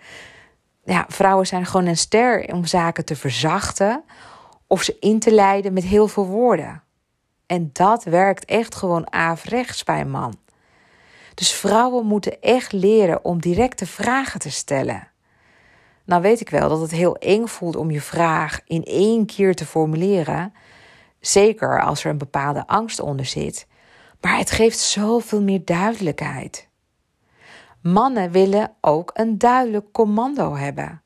[0.84, 4.04] ja, vrouwen zijn gewoon een ster om zaken te verzachten
[4.66, 6.82] of ze in te leiden met heel veel woorden.
[7.46, 10.38] En dat werkt echt gewoon averechts bij een man.
[11.34, 15.08] Dus vrouwen moeten echt leren om directe vragen te stellen.
[16.04, 19.54] Nou weet ik wel dat het heel eng voelt om je vraag in één keer
[19.54, 20.54] te formuleren.
[21.20, 23.66] Zeker als er een bepaalde angst onder zit.
[24.20, 26.68] Maar het geeft zoveel meer duidelijkheid.
[27.80, 31.02] Mannen willen ook een duidelijk commando hebben.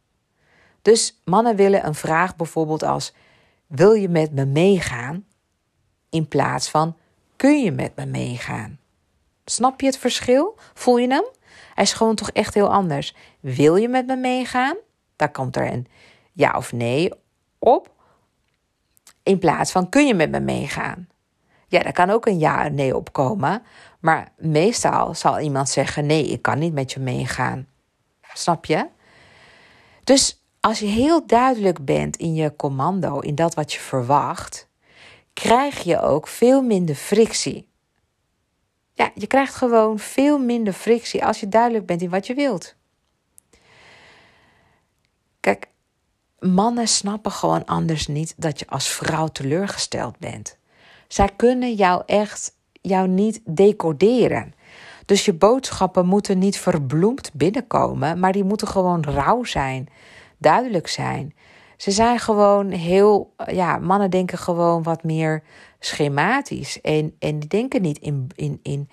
[0.83, 3.15] Dus mannen willen een vraag bijvoorbeeld als:
[3.67, 5.25] Wil je met me meegaan?
[6.11, 6.97] In plaats van:
[7.37, 8.79] Kun je met me meegaan?
[9.45, 10.57] Snap je het verschil?
[10.75, 11.25] Voel je hem?
[11.75, 13.15] Hij is gewoon toch echt heel anders.
[13.41, 14.77] Wil je met me meegaan?
[15.17, 15.87] Daar komt er een
[16.33, 17.13] ja of nee
[17.59, 17.91] op.
[19.23, 21.09] In plaats van: Kun je met me meegaan?
[21.69, 23.63] Ja, daar kan ook een ja en nee op komen.
[24.01, 27.67] Maar meestal zal iemand zeggen: Nee, ik kan niet met je meegaan.
[28.35, 28.87] Snap je?
[30.05, 34.68] Dus als je heel duidelijk bent in je commando, in dat wat je verwacht,
[35.41, 37.69] krijg je ook veel minder frictie.
[38.93, 42.75] Ja, je krijgt gewoon veel minder frictie als je duidelijk bent in wat je wilt.
[45.41, 45.69] Kijk,
[46.39, 50.57] mannen snappen gewoon anders niet dat je als vrouw teleurgesteld bent.
[51.09, 54.55] Zij kunnen jou echt jou niet decoderen.
[55.07, 59.89] Dus je boodschappen moeten niet verbloemd binnenkomen, maar die moeten gewoon rauw zijn,
[60.39, 61.35] duidelijk zijn.
[61.79, 65.43] Ze zijn gewoon heel, ja, mannen denken gewoon wat meer
[65.79, 66.81] schematisch.
[66.81, 68.89] En, en die denken niet in, in, in,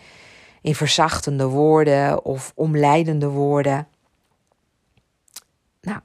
[0.61, 3.87] in verzachtende woorden of omleidende woorden.
[5.81, 5.99] Nou,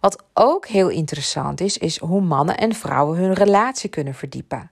[0.00, 4.70] wat ook heel interessant is, is hoe mannen en vrouwen hun relatie kunnen verdiepen.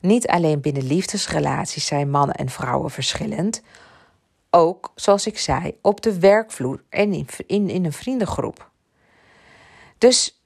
[0.00, 3.62] Niet alleen binnen liefdesrelaties zijn mannen en vrouwen verschillend.
[4.50, 8.70] Ook, zoals ik zei, op de werkvloer en in, in, in een vriendengroep.
[9.98, 10.41] Dus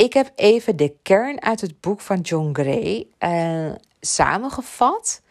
[0.00, 5.22] ik heb even de kern uit het boek van John Gray uh, samengevat,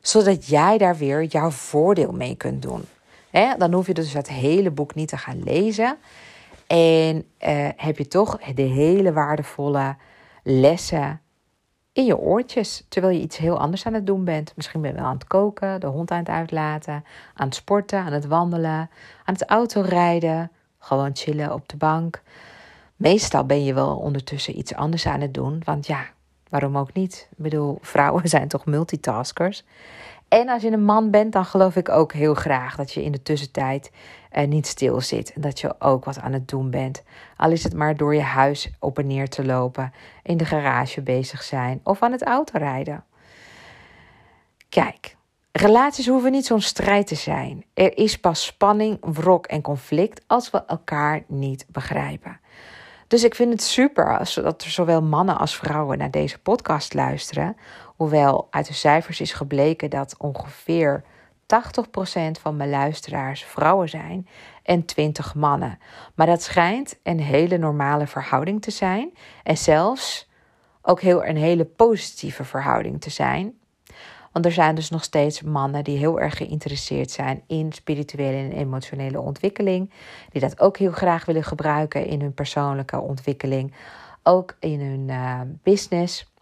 [0.00, 2.84] zodat jij daar weer jouw voordeel mee kunt doen.
[3.58, 5.96] dan hoef je dus het hele boek niet te gaan lezen.
[6.66, 9.96] En uh, heb je toch de hele waardevolle
[10.42, 11.20] lessen
[11.92, 14.52] in je oortjes, terwijl je iets heel anders aan het doen bent.
[14.56, 17.04] Misschien ben je wel aan het koken, de hond aan het uitlaten,
[17.34, 18.90] aan het sporten, aan het wandelen,
[19.24, 22.22] aan het autorijden, gewoon chillen op de bank.
[23.02, 26.06] Meestal ben je wel ondertussen iets anders aan het doen, want ja,
[26.48, 27.28] waarom ook niet?
[27.30, 29.64] Ik bedoel, vrouwen zijn toch multitaskers.
[30.28, 33.12] En als je een man bent, dan geloof ik ook heel graag dat je in
[33.12, 33.90] de tussentijd
[34.32, 35.32] uh, niet stil zit.
[35.32, 37.02] En dat je ook wat aan het doen bent.
[37.36, 41.02] Al is het maar door je huis op en neer te lopen, in de garage
[41.02, 43.04] bezig zijn of aan het autorijden.
[44.68, 45.16] Kijk,
[45.52, 47.64] relaties hoeven niet zo'n strijd te zijn.
[47.74, 52.40] Er is pas spanning, wrok en conflict als we elkaar niet begrijpen.
[53.12, 56.94] Dus ik vind het super als, dat er zowel mannen als vrouwen naar deze podcast
[56.94, 57.56] luisteren.
[57.96, 61.06] Hoewel uit de cijfers is gebleken dat ongeveer 80%
[62.40, 64.28] van mijn luisteraars vrouwen zijn
[64.62, 65.78] en 20 mannen.
[66.14, 69.12] Maar dat schijnt een hele normale verhouding te zijn.
[69.42, 70.30] En zelfs
[70.82, 73.58] ook heel een hele positieve verhouding te zijn.
[74.32, 78.52] Want er zijn dus nog steeds mannen die heel erg geïnteresseerd zijn in spirituele en
[78.52, 79.90] emotionele ontwikkeling.
[80.30, 83.74] Die dat ook heel graag willen gebruiken in hun persoonlijke ontwikkeling.
[84.22, 86.32] Ook in hun uh, business.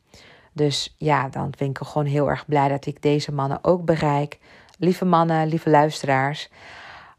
[0.53, 4.39] Dus ja, dan ben ik gewoon heel erg blij dat ik deze mannen ook bereik.
[4.79, 6.51] Lieve mannen, lieve luisteraars.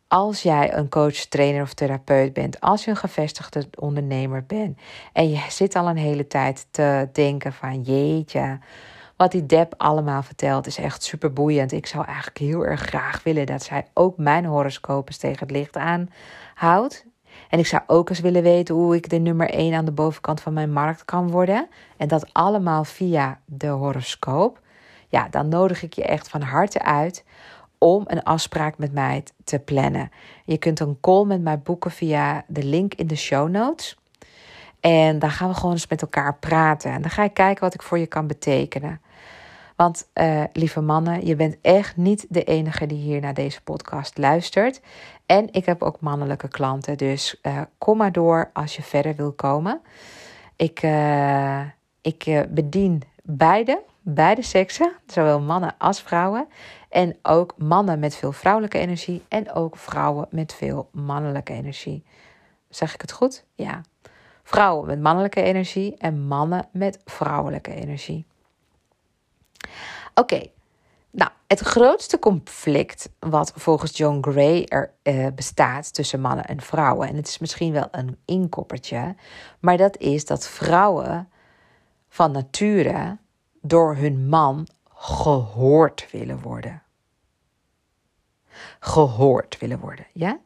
[0.07, 4.79] als jij een coach, trainer of therapeut bent, als je een gevestigde ondernemer bent
[5.13, 8.59] en je zit al een hele tijd te denken van jeetje,
[9.21, 11.71] wat die Deb allemaal vertelt is echt super boeiend.
[11.71, 15.77] Ik zou eigenlijk heel erg graag willen dat zij ook mijn horoscoop tegen het licht
[15.77, 17.05] aanhoudt.
[17.49, 20.41] En ik zou ook eens willen weten hoe ik de nummer 1 aan de bovenkant
[20.41, 21.67] van mijn markt kan worden.
[21.97, 24.59] En dat allemaal via de horoscoop.
[25.07, 27.23] Ja, dan nodig ik je echt van harte uit
[27.77, 30.11] om een afspraak met mij te plannen.
[30.45, 33.97] Je kunt een call met mij boeken via de link in de show notes.
[34.79, 36.91] En dan gaan we gewoon eens met elkaar praten.
[36.91, 39.01] En dan ga ik kijken wat ik voor je kan betekenen.
[39.81, 44.17] Want uh, lieve mannen, je bent echt niet de enige die hier naar deze podcast
[44.17, 44.81] luistert.
[45.25, 46.97] En ik heb ook mannelijke klanten.
[46.97, 49.81] Dus uh, kom maar door als je verder wil komen.
[50.55, 51.61] Ik, uh,
[52.01, 56.47] ik bedien beide, beide seksen, zowel mannen als vrouwen.
[56.89, 62.03] En ook mannen met veel vrouwelijke energie en ook vrouwen met veel mannelijke energie.
[62.69, 63.45] Zeg ik het goed?
[63.55, 63.81] Ja.
[64.43, 68.25] Vrouwen met mannelijke energie en mannen met vrouwelijke energie.
[70.13, 70.41] Oké,
[71.11, 77.07] nou, het grootste conflict wat volgens John Gray er uh, bestaat tussen mannen en vrouwen,
[77.07, 79.15] en het is misschien wel een inkoppertje,
[79.59, 81.29] maar dat is dat vrouwen
[82.09, 83.17] van nature
[83.61, 86.83] door hun man gehoord willen worden.
[88.79, 90.39] Gehoord willen worden, ja?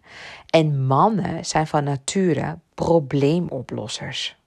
[0.49, 4.37] En mannen zijn van nature probleemoplossers.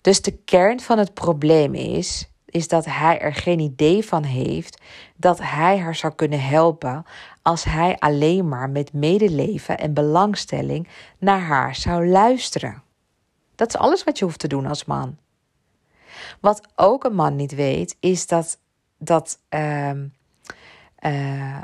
[0.00, 4.80] Dus de kern van het probleem is is dat hij er geen idee van heeft
[5.16, 7.04] dat hij haar zou kunnen helpen
[7.42, 10.88] als hij alleen maar met medeleven en belangstelling
[11.18, 12.82] naar haar zou luisteren.
[13.54, 15.16] Dat is alles wat je hoeft te doen als man.
[16.40, 18.58] Wat ook een man niet weet, is dat,
[18.98, 19.90] dat uh,
[21.00, 21.60] uh,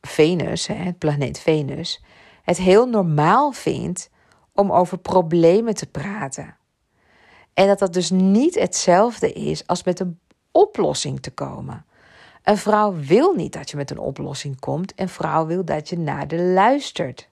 [0.00, 2.02] Venus, het planeet Venus,
[2.42, 4.10] het heel normaal vindt
[4.52, 6.56] om over problemen te praten.
[7.54, 10.18] En dat dat dus niet hetzelfde is als met een
[10.50, 11.84] oplossing te komen.
[12.42, 14.92] Een vrouw wil niet dat je met een oplossing komt.
[14.96, 17.28] Een vrouw wil dat je naar de luistert.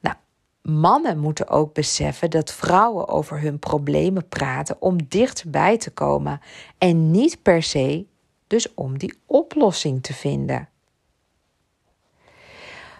[0.00, 0.16] Nou,
[0.62, 6.40] mannen moeten ook beseffen dat vrouwen over hun problemen praten om dichtbij te komen.
[6.78, 8.06] En niet per se
[8.46, 10.68] dus om die oplossing te vinden.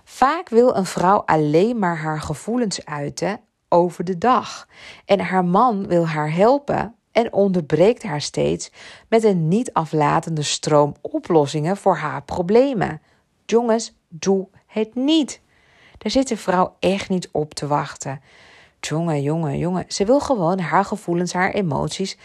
[0.05, 4.69] Vaak wil een vrouw alleen maar haar gevoelens uiten over de dag.
[5.05, 8.71] En haar man wil haar helpen en onderbreekt haar steeds
[9.09, 13.01] met een niet aflatende stroom oplossingen voor haar problemen.
[13.47, 15.41] Jongens, doe het niet.
[15.99, 18.21] Daar zit de vrouw echt niet op te wachten.
[18.81, 19.85] Jongen, jongen, jongen.
[19.89, 22.19] Ze wil gewoon haar gevoelens, haar emoties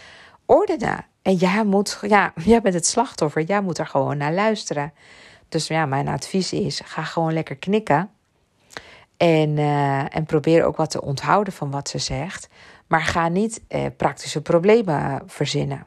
[0.46, 1.06] ordenen.
[1.22, 3.42] En jij moet, ja, jij bent het slachtoffer.
[3.42, 4.92] Jij moet er gewoon naar luisteren.
[5.48, 8.10] Dus ja, mijn advies is: ga gewoon lekker knikken.
[9.22, 12.48] En, uh, en probeer ook wat te onthouden van wat ze zegt.
[12.86, 15.86] Maar ga niet eh, praktische problemen verzinnen.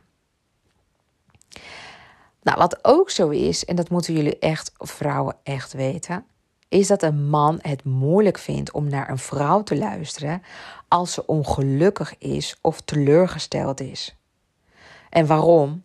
[2.41, 6.25] Nou, wat ook zo is, en dat moeten jullie echt, vrouwen echt weten,
[6.69, 10.41] is dat een man het moeilijk vindt om naar een vrouw te luisteren
[10.87, 14.17] als ze ongelukkig is of teleurgesteld is.
[15.09, 15.83] En waarom?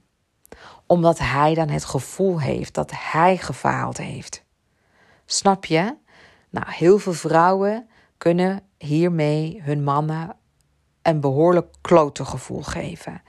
[0.86, 4.44] Omdat hij dan het gevoel heeft dat hij gefaald heeft.
[5.26, 5.94] Snap je?
[6.50, 10.36] Nou, heel veel vrouwen kunnen hiermee hun mannen
[11.02, 13.22] een behoorlijk klote gevoel geven.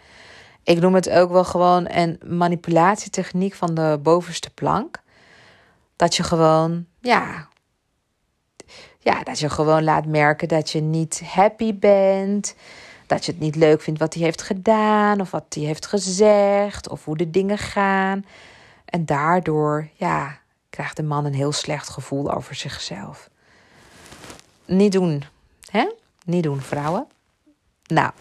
[0.64, 5.02] Ik noem het ook wel gewoon een manipulatietechniek van de bovenste plank.
[5.96, 7.48] Dat je gewoon, ja,
[9.00, 12.56] ja, dat je gewoon laat merken dat je niet happy bent.
[13.08, 16.90] Dat je het niet leuk vindt wat hij heeft gedaan of wat hij heeft gezegd
[16.90, 18.26] of hoe de dingen gaan.
[18.86, 20.40] En daardoor, ja,
[20.72, 23.30] krijgt de man een heel slecht gevoel over zichzelf.
[24.66, 25.24] Niet doen,
[25.70, 25.92] hè?
[26.26, 27.08] Niet doen, vrouwen.
[27.86, 28.12] Nou,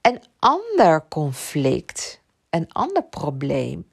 [0.00, 3.88] een ander conflict, een ander probleem,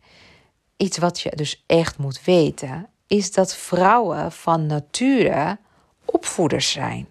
[0.77, 5.57] iets wat je dus echt moet weten, is dat vrouwen van nature
[6.05, 7.07] opvoeders zijn.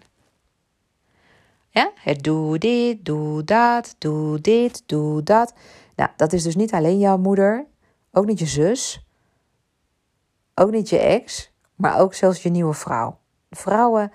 [1.70, 5.54] Ja, het doe dit, doe dat, doe dit, doe dat.
[5.96, 7.66] Nou, dat is dus niet alleen jouw moeder,
[8.12, 9.07] ook niet je zus,
[10.58, 13.18] ook niet je ex, maar ook zelfs je nieuwe vrouw.
[13.50, 14.12] Vrouwen,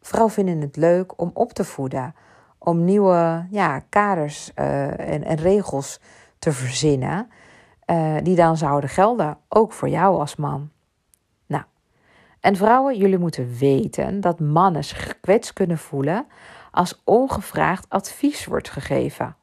[0.00, 2.14] vrouwen vinden het leuk om op te voeden,
[2.58, 6.00] om nieuwe ja, kaders uh, en, regels
[6.38, 7.30] te verzinnen,
[7.86, 10.70] uh, die dan zouden gelden, ook voor jou als man.
[11.46, 11.64] Nou,
[12.40, 16.26] en vrouwen, jullie moeten weten dat mannen zich gekwetst kunnen voelen
[16.70, 19.36] als ongevraagd advies wordt gegeven.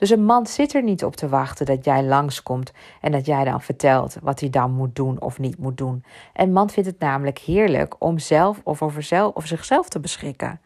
[0.00, 3.44] Dus een man zit er niet op te wachten dat jij langskomt en dat jij
[3.44, 6.04] dan vertelt wat hij dan moet doen of niet moet doen.
[6.34, 10.60] Een man vindt het namelijk heerlijk om zelf of over, zelf, of zichzelf te beschikken.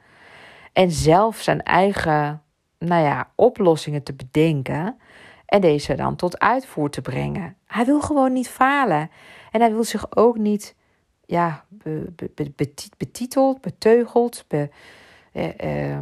[0.72, 2.42] En zelf zijn eigen
[2.78, 4.96] nou ja, oplossingen te bedenken
[5.46, 7.56] en deze dan tot uitvoer te brengen.
[7.66, 9.10] Hij wil gewoon niet falen.
[9.50, 10.74] En hij wil zich ook niet
[11.26, 11.64] ja,
[12.96, 14.44] betiteld, beteugeld.
[14.48, 14.70] Be,
[15.32, 16.00] eh, eh,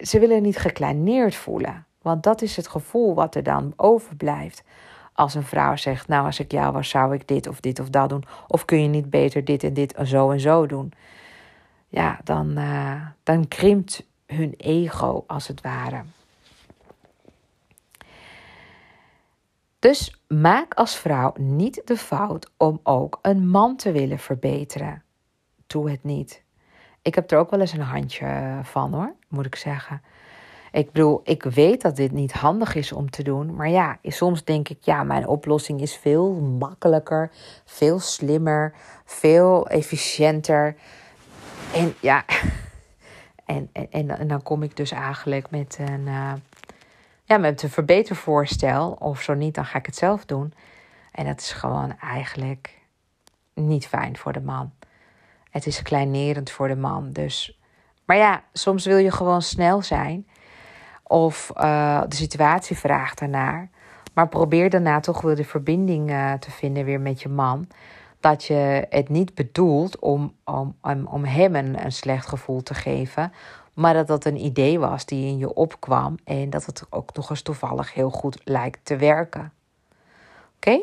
[0.00, 1.85] ze willen niet gekleineerd voelen.
[2.06, 4.62] Want dat is het gevoel wat er dan overblijft.
[5.12, 7.88] Als een vrouw zegt, nou als ik jou was, zou ik dit of dit of
[7.88, 8.24] dat doen.
[8.48, 10.92] Of kun je niet beter dit en dit en zo en zo doen.
[11.88, 16.02] Ja, dan, uh, dan krimpt hun ego als het ware.
[19.78, 25.02] Dus maak als vrouw niet de fout om ook een man te willen verbeteren.
[25.66, 26.42] Doe het niet.
[27.02, 30.02] Ik heb er ook wel eens een handje van hoor, moet ik zeggen.
[30.76, 33.54] Ik bedoel, ik weet dat dit niet handig is om te doen.
[33.54, 37.30] Maar ja, soms denk ik, ja, mijn oplossing is veel makkelijker,
[37.64, 40.76] veel slimmer, veel efficiënter.
[41.74, 42.24] En ja,
[43.44, 46.32] en, en, en dan kom ik dus eigenlijk met een, uh,
[47.24, 48.96] ja, met een verbetervoorstel.
[48.98, 50.52] Of zo niet, dan ga ik het zelf doen.
[51.12, 52.78] En dat is gewoon eigenlijk
[53.54, 54.72] niet fijn voor de man.
[55.50, 57.12] Het is kleinerend voor de man.
[57.12, 57.58] Dus.
[58.04, 60.26] Maar ja, soms wil je gewoon snel zijn.
[61.06, 63.68] Of uh, de situatie vraagt daarnaar.
[64.14, 67.68] Maar probeer daarna toch weer de verbinding uh, te vinden weer met je man.
[68.20, 72.74] Dat je het niet bedoelt om, om, om, om hem een, een slecht gevoel te
[72.74, 73.32] geven.
[73.74, 76.16] Maar dat dat een idee was die in je opkwam.
[76.24, 79.52] En dat het ook nog eens toevallig heel goed lijkt te werken.
[80.56, 80.80] Oké?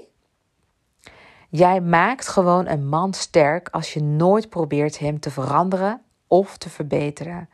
[1.49, 6.69] Jij maakt gewoon een man sterk als je nooit probeert hem te veranderen of te
[6.69, 7.49] verbeteren.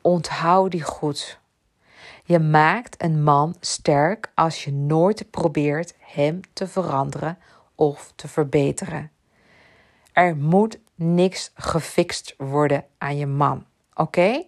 [0.00, 1.40] Onthoud die goed.
[2.32, 7.38] Je maakt een man sterk als je nooit probeert hem te veranderen
[7.74, 9.10] of te verbeteren.
[10.12, 13.64] Er moet niks gefixt worden aan je man.
[13.94, 14.44] Oké?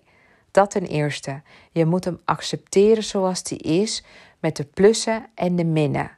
[0.51, 1.43] Dat ten eerste.
[1.73, 4.05] Je moet hem accepteren zoals hij is,
[4.41, 6.11] met de plussen en de minnen.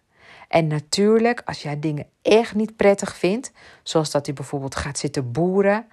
[0.48, 3.52] En natuurlijk, als jij dingen echt niet prettig vindt,
[3.82, 5.86] zoals dat hij bijvoorbeeld gaat zitten boeren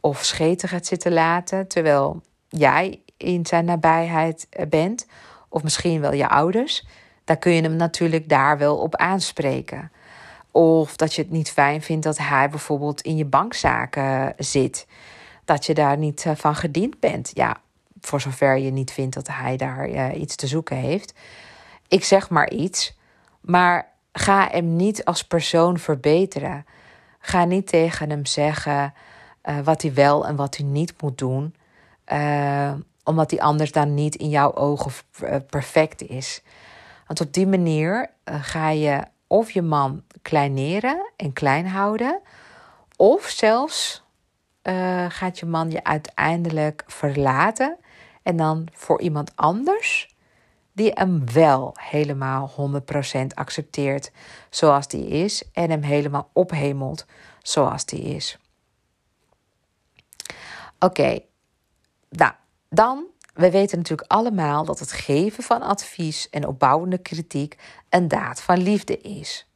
[0.00, 5.06] of scheten gaat zitten laten, terwijl jij in zijn nabijheid eh, bent,
[5.48, 6.86] of misschien wel je ouders,
[7.24, 9.92] dan kun je hem natuurlijk daar wel op aanspreken.
[10.50, 14.86] Of dat je het niet fijn vindt dat hij bijvoorbeeld in je bankzaken zit.
[15.44, 17.30] Dat je daar niet eh, van gediend bent.
[17.34, 17.56] Ja,
[18.00, 21.14] voor zover je niet vindt dat hij daar iets te zoeken heeft.
[21.88, 22.96] Ik zeg maar iets.
[23.40, 26.66] Maar ga hem niet als persoon verbeteren.
[27.18, 28.94] Ga niet tegen hem zeggen
[29.64, 31.54] wat hij wel en wat hij niet moet doen.
[33.04, 34.92] Omdat hij anders dan niet in jouw ogen
[35.50, 36.42] perfect is.
[37.06, 42.20] Want op die manier ga je of je man kleineren en klein houden.
[42.96, 44.02] Of zelfs
[44.62, 47.76] uh, gaat je man je uiteindelijk verlaten.
[48.22, 50.14] En dan voor iemand anders
[50.72, 52.50] die hem wel helemaal
[53.20, 54.10] 100% accepteert
[54.50, 57.06] zoals die is en hem helemaal ophemelt
[57.42, 58.38] zoals die is.
[60.78, 61.18] Oké,
[62.08, 62.32] nou
[62.74, 63.04] dan,
[63.34, 67.58] we weten natuurlijk allemaal dat het geven van advies en opbouwende kritiek
[67.88, 69.46] een daad van liefde is.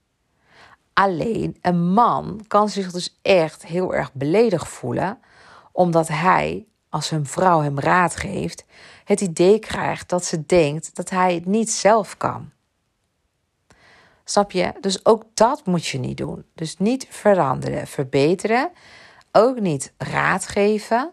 [0.92, 5.18] Alleen een man kan zich dus echt heel erg beledigd voelen,
[5.72, 8.64] omdat hij, als een vrouw hem raad geeft,
[9.04, 12.50] het idee krijgt dat ze denkt dat hij het niet zelf kan.
[14.24, 14.72] Snap je?
[14.80, 16.44] Dus ook dat moet je niet doen.
[16.54, 18.70] Dus niet veranderen, verbeteren.
[19.32, 21.12] Ook niet raad geven.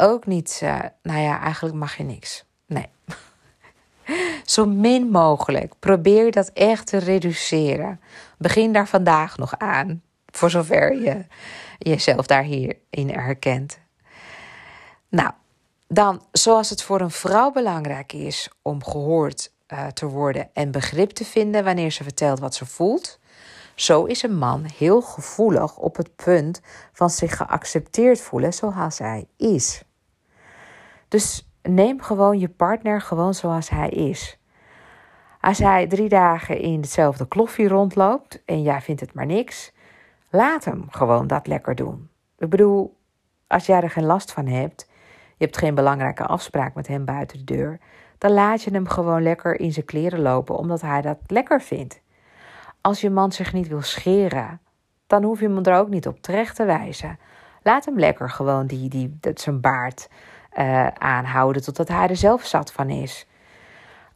[0.00, 2.44] Ook niet, uh, nou ja, eigenlijk mag je niks.
[2.66, 2.86] Nee.
[4.44, 5.72] Zo min mogelijk.
[5.78, 8.00] Probeer dat echt te reduceren.
[8.38, 10.02] Begin daar vandaag nog aan.
[10.26, 11.24] Voor zover je
[11.78, 13.78] jezelf daar hierin herkent.
[15.08, 15.30] Nou,
[15.88, 21.10] dan, zoals het voor een vrouw belangrijk is om gehoord uh, te worden en begrip
[21.10, 23.18] te vinden wanneer ze vertelt wat ze voelt,
[23.74, 26.60] zo is een man heel gevoelig op het punt
[26.92, 29.82] van zich geaccepteerd voelen zoals hij is.
[31.08, 34.38] Dus neem gewoon je partner gewoon zoals hij is.
[35.40, 39.72] Als hij drie dagen in hetzelfde kloffie rondloopt en jij vindt het maar niks,
[40.30, 42.08] laat hem gewoon dat lekker doen.
[42.38, 42.96] Ik bedoel,
[43.46, 44.86] als jij er geen last van hebt
[45.38, 47.78] je hebt geen belangrijke afspraak met hem buiten de deur,
[48.18, 52.00] dan laat je hem gewoon lekker in zijn kleren lopen omdat hij dat lekker vindt.
[52.80, 54.60] Als je man zich niet wil scheren,
[55.06, 57.18] dan hoef je hem er ook niet op terecht te wijzen.
[57.62, 60.08] Laat hem lekker gewoon die, die, dat zijn baard
[60.58, 63.26] uh, aanhouden totdat hij er zelf zat van is.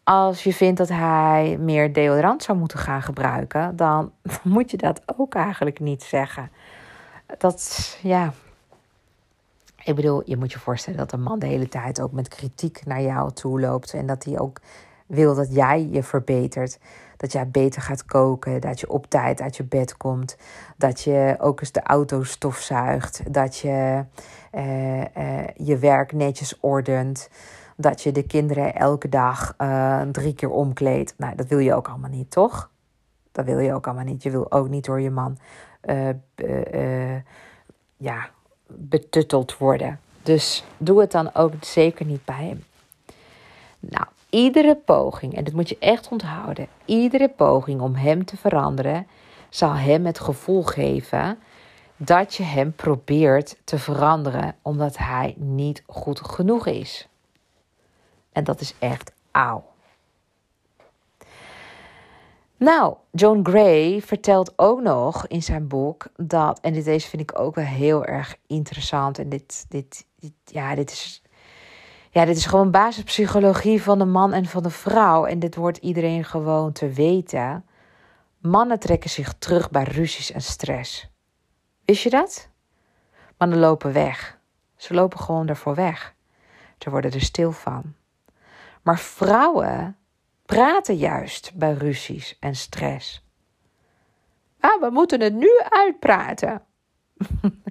[0.05, 4.12] Als je vindt dat hij meer deodorant zou moeten gaan gebruiken, dan
[4.43, 6.51] moet je dat ook eigenlijk niet zeggen.
[7.38, 8.32] Dat, ja.
[9.84, 12.80] Ik bedoel, je moet je voorstellen dat een man de hele tijd ook met kritiek
[12.84, 13.95] naar jou toe loopt.
[13.95, 14.61] En dat hij ook
[15.07, 16.78] wil dat jij je verbetert.
[17.22, 20.36] Dat jij beter gaat koken, dat je op tijd uit je bed komt.
[20.76, 23.22] Dat je ook eens de auto stofzuigt.
[23.32, 24.04] Dat je
[24.52, 25.04] uh, uh,
[25.56, 27.28] je werk netjes ordent.
[27.76, 31.14] Dat je de kinderen elke dag uh, drie keer omkleedt.
[31.16, 32.70] Nou, dat wil je ook allemaal niet, toch?
[33.32, 34.22] Dat wil je ook allemaal niet.
[34.22, 35.38] Je wil ook niet door je man
[37.96, 38.30] ja,
[38.66, 40.00] betutteld worden.
[40.22, 42.64] Dus doe het dan ook zeker niet bij hem.
[43.80, 49.07] Nou, iedere poging, en dat moet je echt onthouden, iedere poging om hem te veranderen,
[49.49, 51.39] zal hem het gevoel geven
[51.97, 57.09] dat je hem probeert te veranderen omdat hij niet goed genoeg is.
[58.33, 59.64] En dat is echt auw.
[62.57, 67.39] Nou, John Gray vertelt ook nog in zijn boek dat, en dit deze vind ik
[67.39, 69.18] ook wel heel erg interessant.
[69.18, 71.21] En dit, dit, dit, ja, dit is,
[72.12, 75.24] ja, dit is gewoon basispsychologie van de man en van de vrouw.
[75.24, 77.64] En dit wordt iedereen gewoon te weten.
[78.38, 81.10] Mannen trekken zich terug bij ruzies en stress.
[81.84, 82.48] Wist je dat?
[83.38, 84.38] Mannen lopen weg.
[84.76, 86.14] Ze lopen gewoon ervoor weg.
[86.78, 87.94] Ze worden er stil van.
[88.82, 89.96] Maar vrouwen
[90.46, 93.24] praten juist bij ruzies en stress.
[94.60, 96.62] Ah, we moeten het nu uitpraten.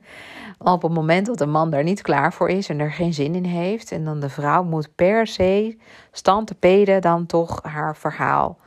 [0.64, 3.36] Op het moment dat de man daar niet klaar voor is en er geen zin
[3.36, 5.78] in heeft, en dan de vrouw moet per se
[6.12, 8.57] stand te peden dan toch haar verhaal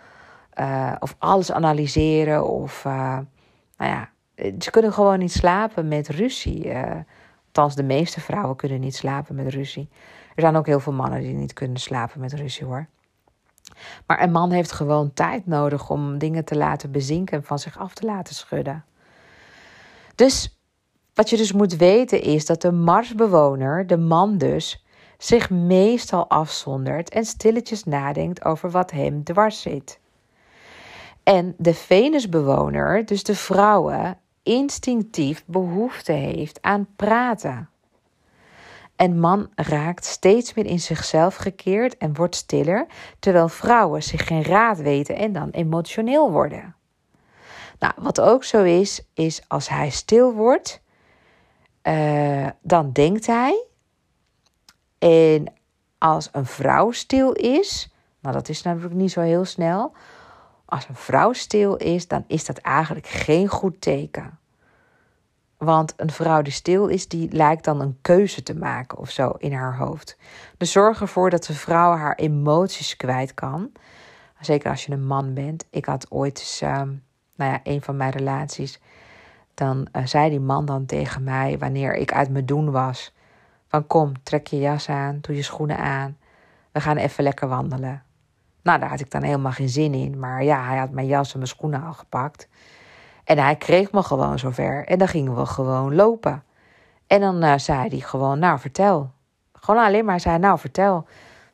[0.61, 3.19] uh, of alles analyseren of, uh,
[3.77, 4.11] nou ja,
[4.59, 6.67] ze kunnen gewoon niet slapen met ruzie.
[6.67, 6.91] Uh,
[7.47, 9.89] althans, de meeste vrouwen kunnen niet slapen met ruzie.
[10.35, 12.87] Er zijn ook heel veel mannen die niet kunnen slapen met ruzie hoor.
[14.07, 17.79] Maar een man heeft gewoon tijd nodig om dingen te laten bezinken en van zich
[17.79, 18.85] af te laten schudden.
[20.15, 20.54] Dus
[21.15, 24.85] wat je dus moet weten is dat de Marsbewoner, de man dus,
[25.19, 29.99] zich meestal afzondert en stilletjes nadenkt over wat hem dwars zit.
[31.23, 37.69] En de Venusbewoner, dus de vrouwen, instinctief behoefte heeft aan praten.
[38.97, 42.87] En man raakt steeds meer in zichzelf gekeerd en wordt stiller,
[43.19, 46.75] terwijl vrouwen zich geen raad weten en dan emotioneel worden.
[47.79, 50.83] Nou, wat ook zo is, is als hij stil wordt,
[51.89, 53.65] uh, dan denkt hij.
[54.99, 55.53] En
[55.99, 59.93] als een vrouw stil is, nou dat is natuurlijk niet zo heel snel.
[60.65, 64.39] Als een vrouw stil is, dan is dat eigenlijk geen goed teken.
[65.57, 69.31] Want een vrouw die stil is, die lijkt dan een keuze te maken of zo
[69.39, 70.17] in haar hoofd.
[70.57, 73.73] Dus zorg ervoor dat de vrouw haar emoties kwijt kan.
[74.41, 75.65] Zeker als je een man bent.
[75.71, 76.93] Ik had ooit eens, ehm,
[77.35, 78.81] nou ja, een van mijn relaties.
[79.55, 83.15] Dan uh, zei die man dan tegen mij, wanneer ik uit mijn doen was:
[83.69, 86.17] van kom, trek je jas aan, doe je schoenen aan.
[86.73, 88.03] We gaan even lekker wandelen.
[88.63, 90.19] Nou, daar had ik dan helemaal geen zin in.
[90.19, 92.49] Maar ja, hij had mijn jas en mijn schoenen al gepakt.
[93.25, 94.87] En hij kreeg me gewoon zover.
[94.87, 96.43] En dan gingen we gewoon lopen.
[97.07, 99.11] En dan uh, zei hij gewoon, nou vertel.
[99.53, 101.07] Gewoon alleen maar zei, nou vertel.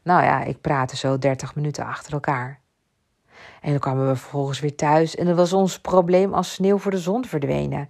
[0.03, 2.61] Nou ja, ik praatte zo 30 minuten achter elkaar.
[3.61, 5.17] En dan kwamen we vervolgens weer thuis.
[5.17, 7.89] En dan was ons probleem als sneeuw voor de zon verdwenen.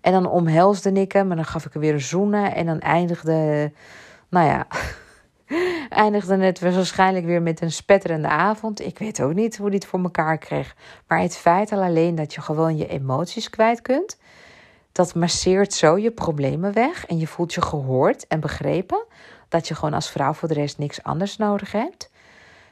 [0.00, 2.54] En dan omhelsde ik hem en dan gaf ik hem weer een zoenen.
[2.54, 3.72] En dan eindigde,
[4.28, 4.66] nou ja,
[5.88, 8.80] eindigde het waarschijnlijk weer met een spetterende avond.
[8.80, 10.76] Ik weet ook niet hoe hij het voor elkaar kreeg.
[11.06, 14.18] Maar het feit al alleen dat je gewoon je emoties kwijt kunt,
[14.92, 17.06] dat masseert zo je problemen weg.
[17.06, 19.04] En je voelt je gehoord en begrepen.
[19.48, 22.10] Dat je gewoon als vrouw voor de rest niks anders nodig hebt.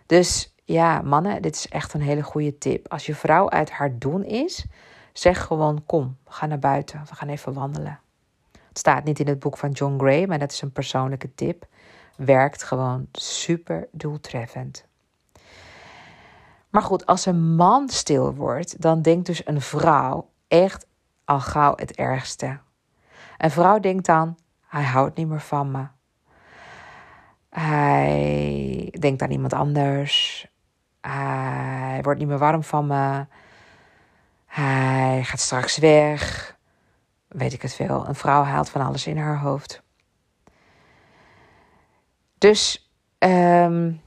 [0.06, 2.88] Dus ja, mannen, dit is echt een hele goede tip.
[2.88, 4.66] Als je vrouw uit haar doen is,
[5.12, 8.00] zeg gewoon: kom, we gaan naar buiten, we gaan even wandelen.
[8.68, 11.66] Het staat niet in het boek van John Gray, maar dat is een persoonlijke tip
[12.16, 14.86] werkt gewoon super doeltreffend.
[16.70, 20.86] Maar goed, als een man stil wordt, dan denkt dus een vrouw echt
[21.24, 22.58] al gauw het ergste.
[23.38, 25.86] Een vrouw denkt dan: hij houdt niet meer van me.
[27.48, 30.46] Hij denkt aan iemand anders.
[31.08, 33.26] Hij wordt niet meer warm van me.
[34.46, 36.56] Hij gaat straks weg.
[37.28, 38.08] Weet ik het veel.
[38.08, 39.82] Een vrouw haalt van alles in haar hoofd.
[42.38, 44.00] Dus um,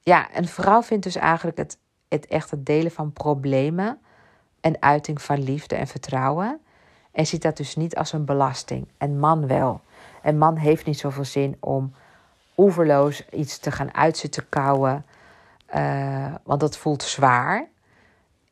[0.00, 1.78] ja, een vrouw vindt dus eigenlijk het,
[2.08, 3.98] het echt het delen van problemen
[4.60, 6.60] en uiting van liefde en vertrouwen.
[7.12, 8.88] En ziet dat dus niet als een belasting.
[8.98, 9.80] En man wel.
[10.22, 11.94] En man heeft niet zoveel zin om
[12.56, 15.04] oeverloos iets te gaan uitzitten kouwen.
[15.74, 17.68] Uh, want dat voelt zwaar.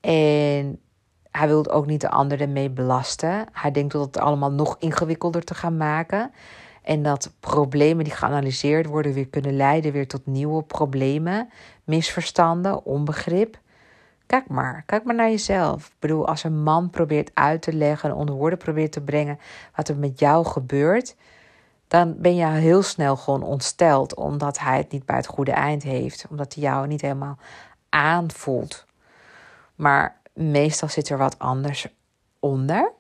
[0.01, 0.81] En
[1.31, 3.47] hij wil ook niet de anderen mee belasten.
[3.53, 6.31] Hij denkt dat het allemaal nog ingewikkelder te gaan maken.
[6.83, 11.51] En dat problemen die geanalyseerd worden weer kunnen leiden weer tot nieuwe problemen,
[11.85, 13.59] misverstanden, onbegrip.
[14.27, 15.87] Kijk maar, kijk maar naar jezelf.
[15.87, 19.39] Ik bedoel, als een man probeert uit te leggen en onder woorden probeert te brengen
[19.77, 21.17] wat er met jou gebeurt,
[21.93, 25.83] dan ben je heel snel gewoon ontsteld omdat hij het niet bij het goede eind
[25.83, 27.39] heeft, omdat hij jou niet helemaal
[27.89, 28.85] aanvoelt.
[29.75, 31.87] Maar meestal zit er wat anders
[32.41, 32.93] onder.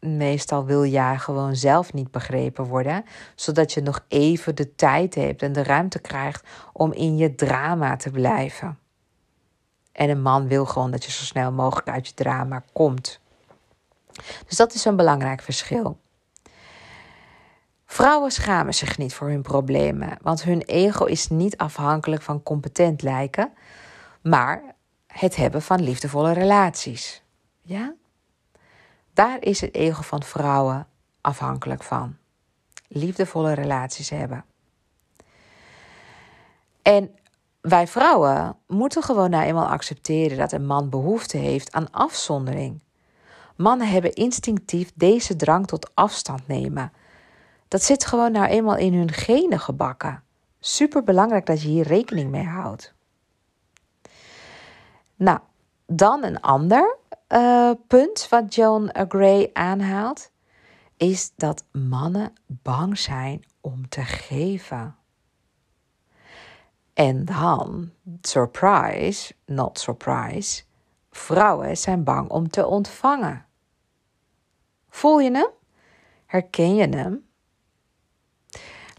[0.00, 3.04] Meestal wil jij gewoon zelf niet begrepen worden,
[3.34, 7.96] zodat je nog even de tijd hebt en de ruimte krijgt om in je drama
[7.96, 8.78] te blijven.
[9.92, 13.20] En een man wil gewoon dat je zo snel mogelijk uit je drama komt.
[14.46, 16.00] Dus dat is een belangrijk verschil.
[17.92, 23.02] Vrouwen schamen zich niet voor hun problemen, want hun ego is niet afhankelijk van competent
[23.02, 23.52] lijken,
[24.22, 24.62] maar
[25.06, 27.22] het hebben van liefdevolle relaties.
[27.62, 27.94] Ja?
[29.14, 30.86] Daar is het ego van vrouwen
[31.20, 32.16] afhankelijk van.
[32.88, 34.44] Liefdevolle relaties hebben.
[36.82, 37.14] En
[37.60, 42.82] wij vrouwen moeten gewoon nou eenmaal accepteren dat een man behoefte heeft aan afzondering.
[43.56, 46.92] Mannen hebben instinctief deze drang tot afstand nemen.
[47.72, 50.22] Dat zit gewoon nou eenmaal in hun genen gebakken.
[50.60, 52.94] Super belangrijk dat je hier rekening mee houdt.
[55.16, 55.38] Nou,
[55.86, 56.96] dan een ander
[57.28, 60.30] uh, punt wat Joan Gray aanhaalt,
[60.96, 64.96] is dat mannen bang zijn om te geven.
[66.92, 70.62] En dan, surprise, not surprise,
[71.10, 73.46] vrouwen zijn bang om te ontvangen.
[74.88, 75.50] Voel je hem?
[76.26, 77.30] Herken je hem?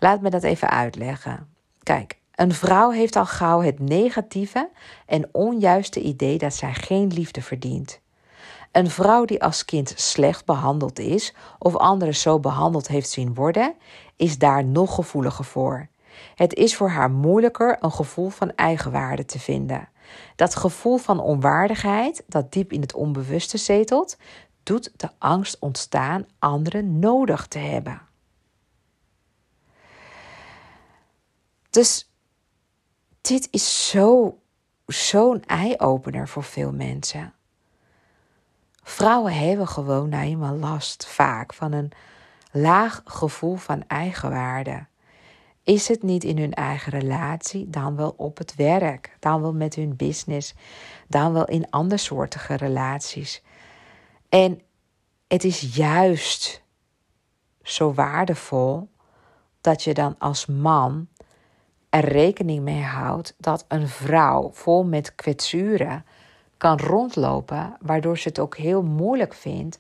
[0.03, 1.47] Laat me dat even uitleggen.
[1.83, 4.69] Kijk, een vrouw heeft al gauw het negatieve
[5.05, 7.99] en onjuiste idee dat zij geen liefde verdient.
[8.71, 13.75] Een vrouw die als kind slecht behandeld is of anderen zo behandeld heeft zien worden,
[14.15, 15.87] is daar nog gevoeliger voor.
[16.35, 19.89] Het is voor haar moeilijker een gevoel van eigenwaarde te vinden.
[20.35, 24.17] Dat gevoel van onwaardigheid, dat diep in het onbewuste zetelt,
[24.63, 28.11] doet de angst ontstaan anderen nodig te hebben.
[31.73, 32.09] Dus
[33.21, 34.37] dit is zo,
[34.85, 37.33] zo'n eye-opener voor veel mensen.
[38.83, 41.91] Vrouwen hebben gewoon nou eenmaal last vaak van een
[42.51, 44.85] laag gevoel van eigenwaarde.
[45.63, 49.75] Is het niet in hun eigen relatie, dan wel op het werk, dan wel met
[49.75, 50.53] hun business,
[51.07, 53.43] dan wel in andersoortige relaties.
[54.29, 54.61] En
[55.27, 56.63] het is juist
[57.61, 58.89] zo waardevol
[59.61, 61.07] dat je dan als man
[61.93, 66.05] er rekening mee houdt dat een vrouw vol met kwetsuren
[66.57, 69.79] kan rondlopen, waardoor ze het ook heel moeilijk vindt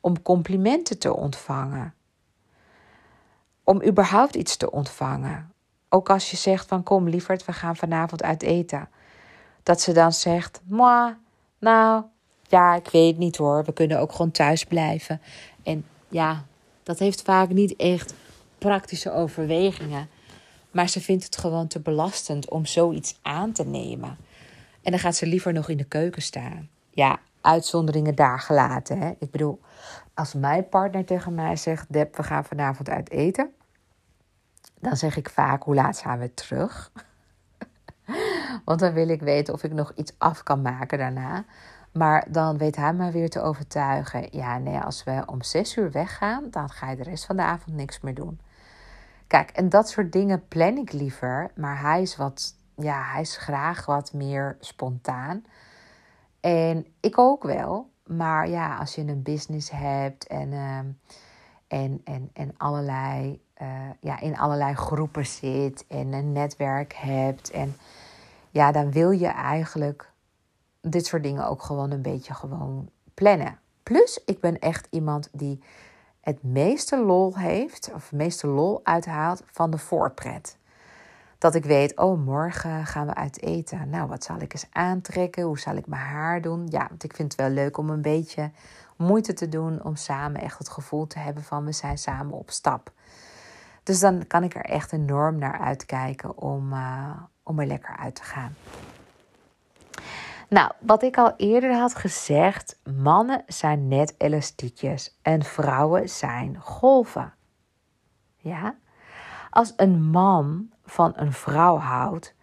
[0.00, 1.94] om complimenten te ontvangen.
[3.64, 5.52] Om überhaupt iets te ontvangen.
[5.88, 8.88] Ook als je zegt van kom lieverd, we gaan vanavond uit eten.
[9.62, 11.14] Dat ze dan zegt, moi,
[11.58, 12.04] nou,
[12.48, 15.20] ja, ik weet niet hoor, we kunnen ook gewoon thuis blijven.
[15.62, 16.44] En ja,
[16.82, 18.14] dat heeft vaak niet echt
[18.58, 20.08] praktische overwegingen.
[20.74, 24.16] Maar ze vindt het gewoon te belastend om zoiets aan te nemen.
[24.82, 26.68] En dan gaat ze liever nog in de keuken staan.
[26.90, 28.98] Ja, uitzonderingen daar gelaten.
[28.98, 29.12] Hè?
[29.18, 29.60] Ik bedoel,
[30.14, 33.50] als mijn partner tegen mij zegt: Deb, we gaan vanavond uit eten.
[34.80, 36.90] Dan zeg ik vaak: hoe laat zijn we terug?
[38.64, 41.44] Want dan wil ik weten of ik nog iets af kan maken daarna.
[41.92, 44.28] Maar dan weet hij me weer te overtuigen.
[44.30, 47.42] Ja, nee, als we om zes uur weggaan, dan ga je de rest van de
[47.42, 48.40] avond niks meer doen.
[49.34, 51.50] Kijk, en dat soort dingen plan ik liever.
[51.54, 55.44] Maar hij is wat, ja, hij is graag wat meer spontaan.
[56.40, 57.90] En ik ook wel.
[58.06, 60.86] Maar ja, als je een business hebt en, ehm,
[61.68, 63.68] en, en, en allerlei, uh,
[64.00, 67.50] ja, in allerlei groepen zit en een netwerk hebt.
[67.50, 67.76] En
[68.50, 70.10] ja, dan wil je eigenlijk
[70.80, 73.58] dit soort dingen ook gewoon een beetje gewoon plannen.
[73.82, 75.62] Plus, ik ben echt iemand die
[76.24, 80.56] het meeste lol heeft, of het meeste lol uithaalt van de voorpret.
[81.38, 83.90] Dat ik weet, oh, morgen gaan we uit eten.
[83.90, 85.42] Nou, wat zal ik eens aantrekken?
[85.42, 86.66] Hoe zal ik mijn haar doen?
[86.68, 88.50] Ja, want ik vind het wel leuk om een beetje
[88.96, 92.50] moeite te doen om samen echt het gevoel te hebben van we zijn samen op
[92.50, 92.92] stap.
[93.82, 97.10] Dus dan kan ik er echt enorm naar uitkijken om, uh,
[97.42, 98.56] om er lekker uit te gaan.
[100.54, 107.32] Nou, wat ik al eerder had gezegd, mannen zijn net elastiekjes en vrouwen zijn golven.
[108.36, 108.74] Ja?
[109.50, 112.34] Als een man van een vrouw houdt,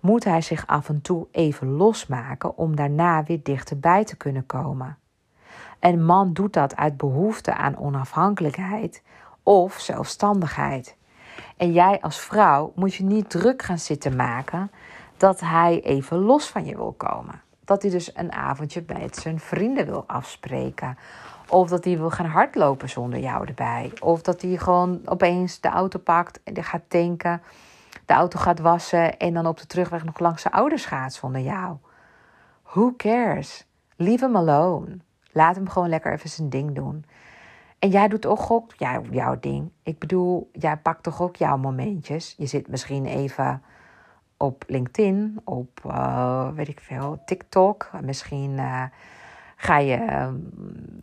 [0.00, 4.98] moet hij zich af en toe even losmaken om daarna weer dichterbij te kunnen komen.
[5.80, 9.02] Een man doet dat uit behoefte aan onafhankelijkheid
[9.42, 10.96] of zelfstandigheid.
[11.56, 14.70] En jij als vrouw moet je niet druk gaan zitten maken
[15.16, 17.46] dat hij even los van je wil komen.
[17.68, 20.98] Dat hij dus een avondje met zijn vrienden wil afspreken.
[21.48, 23.92] Of dat hij wil gaan hardlopen zonder jou erbij.
[24.00, 27.42] Of dat hij gewoon opeens de auto pakt en gaat tanken.
[28.06, 31.40] De auto gaat wassen en dan op de terugweg nog langs zijn ouders gaat zonder
[31.40, 31.76] jou.
[32.62, 33.66] Who cares?
[33.96, 34.98] Leave him alone.
[35.32, 37.04] Laat hem gewoon lekker even zijn ding doen.
[37.78, 39.70] En jij doet ook, ook ja, jouw ding.
[39.82, 42.34] Ik bedoel, jij pakt toch ook jouw momentjes.
[42.36, 43.62] Je zit misschien even
[44.38, 47.90] op LinkedIn, op uh, weet ik veel, TikTok.
[48.02, 48.82] Misschien uh,
[49.56, 50.34] ga je ehm,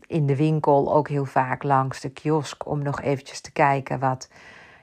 [0.08, 4.30] in de winkel ook heel vaak langs de kiosk om nog eventjes te kijken wat,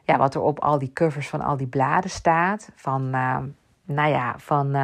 [0.04, 2.70] ja, wat er op al die covers van al die bladen staat.
[2.74, 3.38] Van, uh,
[3.84, 4.76] nou ja, van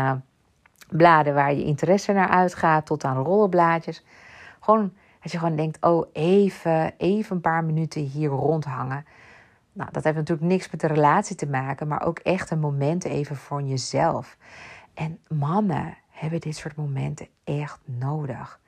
[0.91, 4.05] bladen waar je interesse naar uitgaat tot aan rollenblaadjes.
[4.61, 4.93] Gewoon
[5.23, 9.05] dat je gewoon denkt, oh even, even een paar minuten hier rondhangen.
[9.79, 13.05] Nou, dat heeft natuurlijk niks met de relatie te maken, maar ook echt een moment
[13.05, 14.37] even voor jezelf.
[14.95, 18.61] En mannen hebben dit soort momenten echt nodig.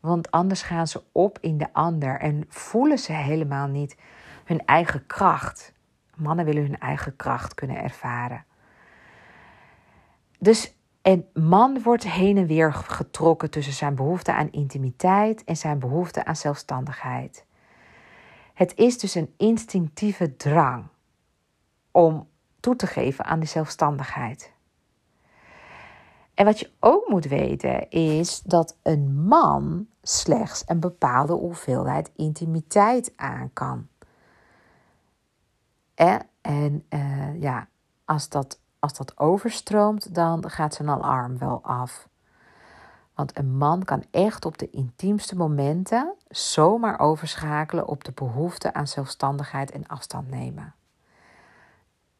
[0.00, 3.96] Want anders gaan ze op in de ander en voelen ze helemaal niet
[4.44, 5.72] hun eigen kracht.
[6.16, 8.44] Mannen willen hun eigen kracht kunnen ervaren.
[10.38, 15.78] Dus een man wordt heen en weer getrokken tussen zijn behoefte aan intimiteit en zijn
[15.78, 17.44] behoefte aan zelfstandigheid.
[18.54, 20.86] Het is dus een instinctieve drang
[21.90, 22.28] om
[22.60, 24.52] toe te geven aan die zelfstandigheid.
[26.34, 33.12] En wat je ook moet weten is dat een man slechts een bepaalde hoeveelheid intimiteit
[33.16, 33.88] aan kan.
[35.94, 37.68] En, en uh, ja,
[38.04, 42.08] als dat als dat overstroomt, dan gaat zijn alarm wel af.
[43.14, 48.86] Want een man kan echt op de intiemste momenten zomaar overschakelen op de behoefte aan
[48.86, 50.74] zelfstandigheid en afstand nemen.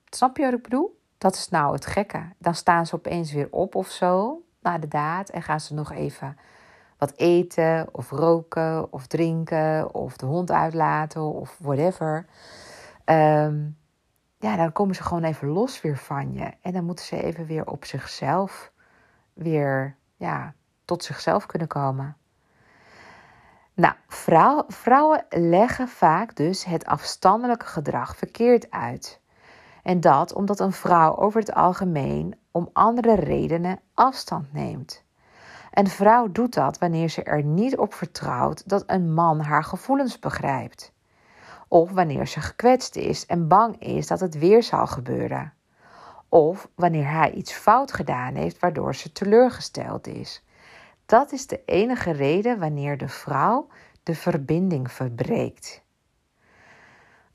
[0.09, 1.01] Snap je wat ik bedoel?
[1.19, 2.23] Dat is nou het gekke.
[2.39, 5.93] Dan staan ze opeens weer op of zo, naar de daad, en gaan ze nog
[5.93, 6.37] even
[6.99, 12.27] wat eten of roken of drinken of de hond uitlaten of whatever.
[13.05, 13.77] Um,
[14.39, 16.53] ja, dan komen ze gewoon even los weer van je.
[16.61, 18.73] En dan moeten ze even weer op zichzelf,
[19.33, 20.55] weer ja,
[20.85, 22.17] tot zichzelf kunnen komen.
[23.75, 29.21] Nou, vrouw, vrouwen leggen vaak dus het afstandelijke gedrag verkeerd uit.
[29.83, 35.05] En dat omdat een vrouw over het algemeen om andere redenen afstand neemt.
[35.73, 40.19] Een vrouw doet dat wanneer ze er niet op vertrouwt dat een man haar gevoelens
[40.19, 40.95] begrijpt
[41.75, 45.53] of wanneer ze gekwetst is en bang is dat het weer zal gebeuren.
[46.29, 50.43] Of wanneer hij iets fout gedaan heeft waardoor ze teleurgesteld is.
[51.07, 53.69] Dat is de enige reden wanneer de vrouw
[54.03, 55.83] de verbinding verbreekt.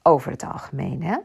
[0.02, 1.18] Over het algemeen, hè?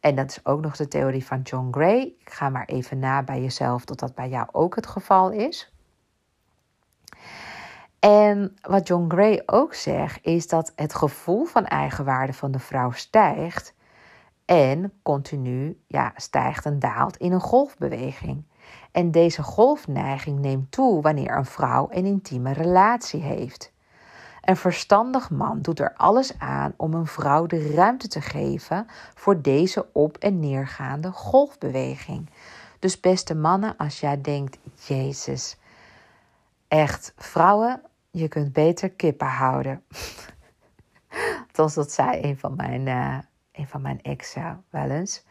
[0.00, 2.14] En dat is ook nog de theorie van John Gray.
[2.24, 5.72] Ga maar even na bij jezelf tot dat bij jou ook het geval is.
[7.98, 12.90] En wat John Gray ook zegt, is dat het gevoel van eigenwaarde van de vrouw
[12.90, 13.74] stijgt
[14.44, 18.44] en continu ja, stijgt en daalt in een golfbeweging.
[18.92, 23.72] En deze golfneiging neemt toe wanneer een vrouw een intieme relatie heeft.
[24.48, 29.42] Een verstandig man doet er alles aan om een vrouw de ruimte te geven voor
[29.42, 32.30] deze op- en neergaande golfbeweging.
[32.78, 35.56] Dus beste mannen, als jij denkt, Jezus,
[36.68, 39.82] echt, vrouwen, je kunt beter kippen houden.
[41.46, 43.18] Althans, dat zei een van mijn, uh,
[43.52, 45.24] een van mijn exen wel eens.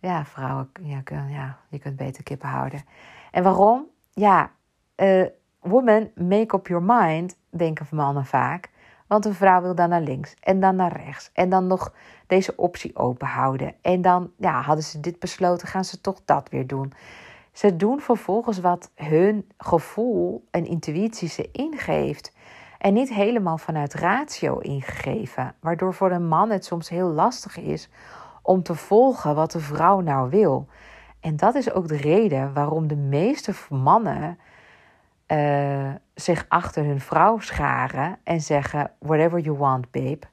[0.00, 2.82] Ja, vrouwen, ja, ja, je kunt beter kippen houden.
[3.30, 3.86] En waarom?
[4.10, 4.50] Ja,
[4.96, 5.26] uh,
[5.60, 8.70] woman, make up your mind, denken mannen vaak.
[9.06, 11.30] Want een vrouw wil dan naar links en dan naar rechts.
[11.32, 11.94] En dan nog
[12.26, 13.74] deze optie open houden.
[13.82, 16.92] En dan ja, hadden ze dit besloten, gaan ze toch dat weer doen.
[17.52, 22.32] Ze doen vervolgens wat hun gevoel en intuïtie ze ingeeft.
[22.78, 25.54] En niet helemaal vanuit ratio ingegeven.
[25.60, 27.88] Waardoor voor een man het soms heel lastig is
[28.48, 30.66] om te volgen wat de vrouw nou wil.
[31.20, 34.38] En dat is ook de reden waarom de meeste mannen
[35.26, 40.26] uh, zich achter hun vrouw scharen en zeggen: Whatever you want, babe.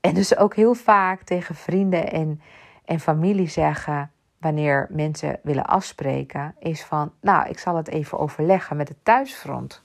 [0.00, 2.40] En dus ook heel vaak tegen vrienden en,
[2.84, 8.76] en familie zeggen wanneer mensen willen afspreken, is van, nou, ik zal het even overleggen
[8.76, 9.82] met het thuisfront.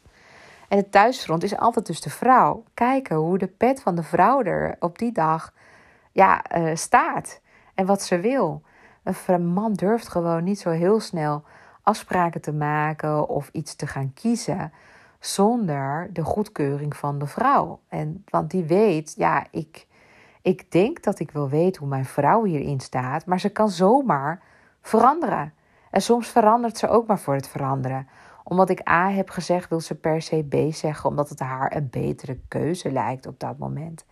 [0.68, 2.64] En het thuisfront is altijd dus de vrouw.
[2.74, 5.54] Kijken hoe de pet van de vrouw er op die dag
[6.16, 7.42] ja, uh, staat
[7.74, 8.62] en wat ze wil.
[9.28, 11.44] Een man durft gewoon niet zo heel snel
[11.82, 14.72] afspraken te maken of iets te gaan kiezen
[15.20, 17.80] zonder de goedkeuring van de vrouw.
[17.88, 19.88] En, want die weet, ja, ik,
[20.42, 24.42] ik denk dat ik wil weten hoe mijn vrouw hierin staat, maar ze kan zomaar
[24.82, 25.54] veranderen.
[25.92, 28.08] En soms verandert ze ook maar voor het veranderen.
[28.44, 31.90] Omdat ik A heb gezegd, wil ze per se B zeggen, omdat het haar een
[31.90, 34.06] betere keuze lijkt op dat moment.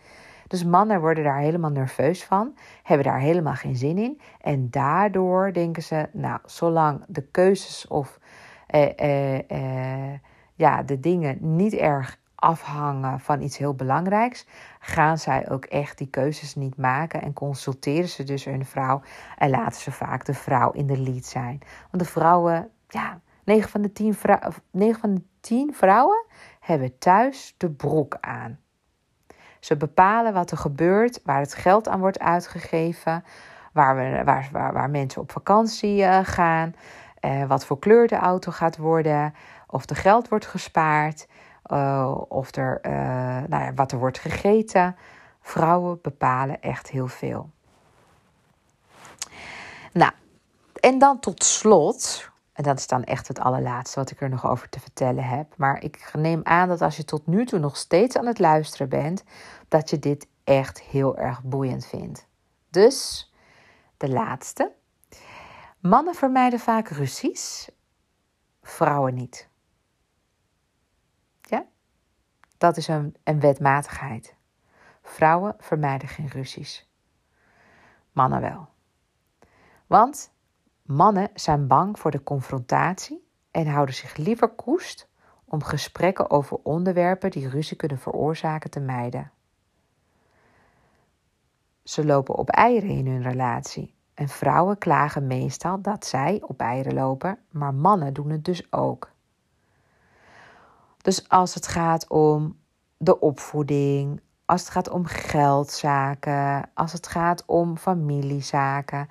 [0.53, 4.21] Dus mannen worden daar helemaal nerveus van, hebben daar helemaal geen zin in.
[4.41, 8.19] En daardoor denken ze, nou, zolang de keuzes of
[8.67, 10.19] eh, eh, eh,
[10.55, 14.47] ja, de dingen niet erg afhangen van iets heel belangrijks,
[14.79, 19.01] gaan zij ook echt die keuzes niet maken en consulteren ze dus hun vrouw
[19.37, 21.59] en laten ze vaak de vrouw in de lead zijn.
[21.91, 26.25] Want de vrouwen, ja, 9 van de 10, vrou 9 van de 10 vrouwen
[26.59, 28.62] hebben thuis de broek aan.
[29.63, 33.23] Ze bepalen wat er gebeurt, waar het geld aan wordt uitgegeven,
[33.71, 36.75] waar, we, waar, waar, waar mensen op vakantie uh, gaan,
[37.21, 39.33] uh, wat voor kleur de auto gaat worden,
[39.67, 41.27] of er geld wordt gespaard,
[41.71, 42.79] uh, of er,
[43.47, 44.95] nou ja, wat er wordt gegeten.
[45.41, 47.49] Vrouwen bepalen echt heel veel.
[49.91, 50.11] Nou,
[50.79, 54.45] en dan tot slot en dat is dan echt het allerlaatste wat ik er nog
[54.45, 55.57] over te vertellen heb.
[55.57, 58.89] Maar ik neem aan dat als je tot nu toe nog steeds aan het luisteren
[58.89, 59.23] bent,
[59.67, 62.27] dat je dit echt heel erg boeiend vindt.
[62.69, 63.31] Dus
[63.97, 64.71] de laatste.
[65.79, 67.69] Mannen vermijden vaak ruzies,
[68.61, 69.49] vrouwen niet.
[71.41, 71.65] Ja?
[72.57, 74.35] Dat is een, een wetmatigheid.
[75.01, 76.89] Vrouwen vermijden geen ruzies.
[78.11, 78.67] Mannen wel.
[79.87, 80.32] Want
[80.83, 85.07] Mannen zijn bang voor de confrontatie en houden zich liever koest
[85.45, 89.31] om gesprekken over onderwerpen die ruzie kunnen veroorzaken te mijden.
[91.83, 96.93] Ze lopen op eieren in hun relatie en vrouwen klagen meestal dat zij op eieren
[96.93, 99.11] lopen, maar mannen doen het dus ook.
[100.97, 102.59] Dus als het gaat om
[102.97, 109.09] de opvoeding, als het gaat om geldzaken, als het gaat om familiezaken,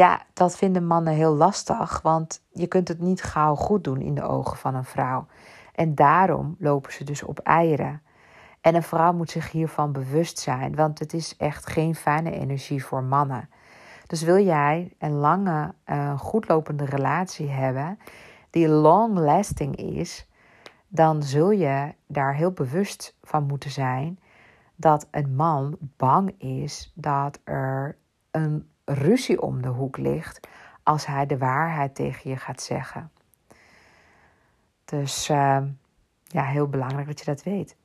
[0.00, 4.14] ja, dat vinden mannen heel lastig, want je kunt het niet gauw goed doen in
[4.14, 5.26] de ogen van een vrouw.
[5.74, 8.02] En daarom lopen ze dus op eieren.
[8.60, 12.84] En een vrouw moet zich hiervan bewust zijn, want het is echt geen fijne energie
[12.84, 13.48] voor mannen.
[14.06, 17.98] Dus wil jij een lange, uh, goedlopende relatie hebben,
[18.50, 20.28] die long lasting is,
[20.88, 24.18] dan zul je daar heel bewust van moeten zijn
[24.76, 27.96] dat een man bang is dat er
[28.30, 30.48] een ruzie om de hoek ligt
[30.82, 33.10] als hij de waarheid tegen je gaat zeggen.
[34.84, 35.58] Dus uh,
[36.24, 37.76] ja, heel belangrijk dat je dat weet.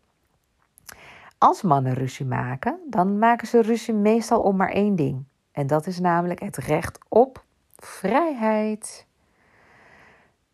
[1.37, 5.25] Als mannen ruzie maken, dan maken ze ruzie meestal om maar één ding.
[5.51, 7.43] En dat is namelijk het recht op
[7.75, 9.07] vrijheid.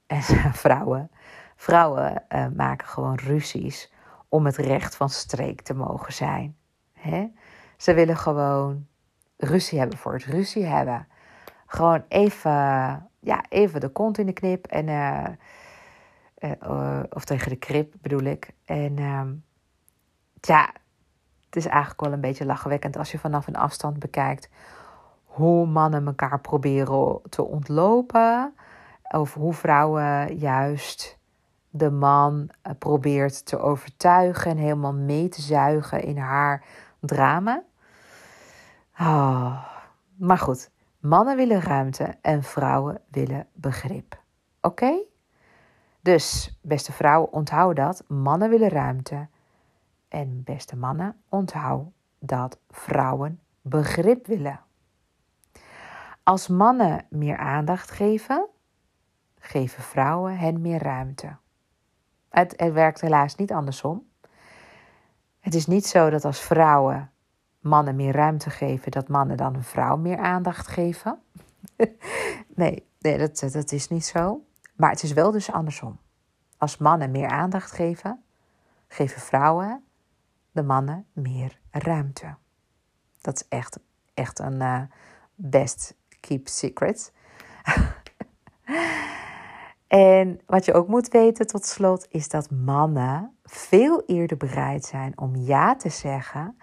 [0.08, 0.22] En
[0.64, 1.12] vrouwen,
[1.56, 3.94] vrouwen uh, maken gewoon ruzies
[4.30, 6.58] om het recht van streek te mogen zijn.
[6.94, 7.28] Hè?
[7.78, 8.88] Ze willen gewoon
[9.42, 11.08] ruzie hebben voor het ruzie hebben.
[11.66, 12.52] Gewoon even,
[13.20, 14.88] ja, even de kont in de knip en.
[14.88, 15.26] Uh,
[16.40, 18.54] uh, of tegen de krip bedoel ik.
[18.66, 19.22] En uh,
[20.42, 20.74] ja,
[21.46, 24.50] het is eigenlijk wel een beetje lachwekkend als je vanaf een afstand bekijkt
[25.24, 28.54] hoe mannen elkaar proberen te ontlopen.
[29.04, 31.20] Of hoe vrouwen juist
[31.70, 36.64] de man probeert te overtuigen en helemaal mee te zuigen in haar
[37.00, 37.64] drama.
[39.02, 39.64] Oh,
[40.16, 44.22] maar goed, mannen willen ruimte en vrouwen willen begrip.
[44.62, 45.04] Oké?
[46.02, 48.04] Dus, beste vrouwen, onthoud dat.
[48.08, 49.28] Mannen willen ruimte.
[50.08, 51.88] En beste mannen, onthoud
[52.20, 54.60] dat vrouwen begrip willen.
[56.24, 58.48] Als mannen meer aandacht geven,
[59.40, 61.36] geven vrouwen hen meer ruimte.
[62.30, 64.08] Het, het werkt helaas niet andersom.
[65.40, 67.11] Het is niet zo dat als vrouwen
[67.62, 71.22] mannen meer ruimte geven, dat mannen dan een vrouw meer aandacht geven.
[72.56, 74.46] nee, nee dat, dat is niet zo.
[74.76, 76.00] Maar het is wel dus andersom.
[76.58, 78.24] Als mannen meer aandacht geven,
[78.88, 79.84] geven vrouwen
[80.52, 82.36] de mannen meer ruimte.
[83.22, 83.80] Dat is echt,
[84.14, 84.82] echt een uh,
[85.36, 87.14] best keep secret.
[89.88, 95.18] en wat je ook moet weten tot slot is dat mannen veel eerder bereid zijn
[95.18, 96.58] om ja te zeggen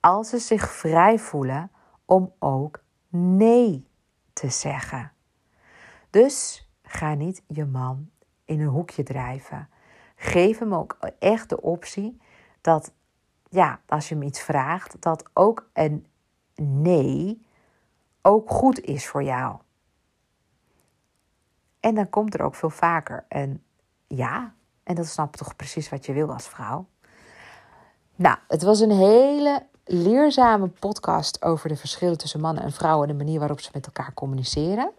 [0.00, 1.70] als ze zich vrij voelen
[2.04, 3.88] om ook nee
[4.32, 5.12] te zeggen.
[6.10, 8.10] Dus ga niet je man
[8.44, 9.68] in een hoekje drijven.
[10.16, 12.20] Geef hem ook echt de optie
[12.60, 12.92] dat,
[13.48, 16.06] ja, als je hem iets vraagt, dat ook een
[16.62, 17.46] nee
[18.22, 19.58] ook goed is voor jou.
[21.80, 23.62] En dan komt er ook veel vaker een
[24.06, 24.54] ja.
[24.82, 26.86] En dat snap toch precies wat je wil als vrouw.
[28.16, 33.18] Nou, het was een hele leerzame podcast over de verschillen tussen mannen en vrouwen en
[33.18, 34.90] de manier waarop ze met elkaar communiceren.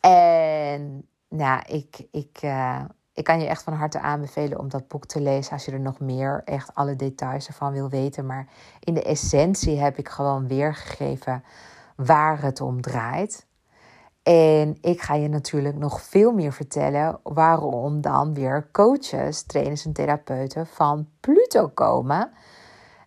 [0.00, 2.80] En nou, ik, ik, uh,
[3.12, 5.80] ik kan je echt van harte aanbevelen om dat boek te lezen als je er
[5.80, 8.26] nog meer, echt alle details ervan wil weten.
[8.26, 8.48] Maar
[8.80, 11.44] in de essentie heb ik gewoon weergegeven
[11.96, 13.46] waar het om draait.
[14.22, 19.92] En ik ga je natuurlijk nog veel meer vertellen waarom dan weer coaches, trainers en
[19.92, 22.32] therapeuten van Pluto komen.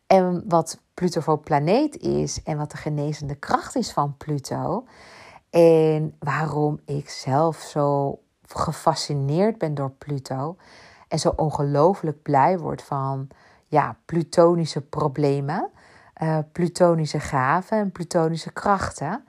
[0.10, 4.86] En wat Pluto voor planeet is en wat de genezende kracht is van Pluto.
[5.49, 10.57] En waarom ik zelf zo gefascineerd ben door Pluto.
[11.07, 13.28] En zo ongelooflijk blij word van
[13.68, 15.70] ja, plutonische problemen,
[16.22, 19.24] uh, plutonische gaven en plutonische krachten.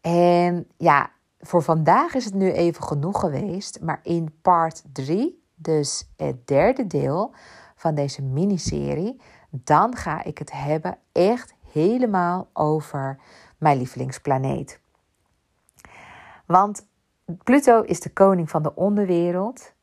[0.00, 3.80] En ja, voor vandaag is het nu even genoeg geweest.
[3.80, 7.34] Maar in part 3, dus het derde deel
[7.76, 9.20] van deze miniserie,
[9.64, 13.20] dan ga ik het hebben echt helemaal over
[13.58, 14.80] mijn lievelingsplaneet.
[16.46, 16.88] Want
[17.44, 19.74] Pluto is de koning van de onderwereld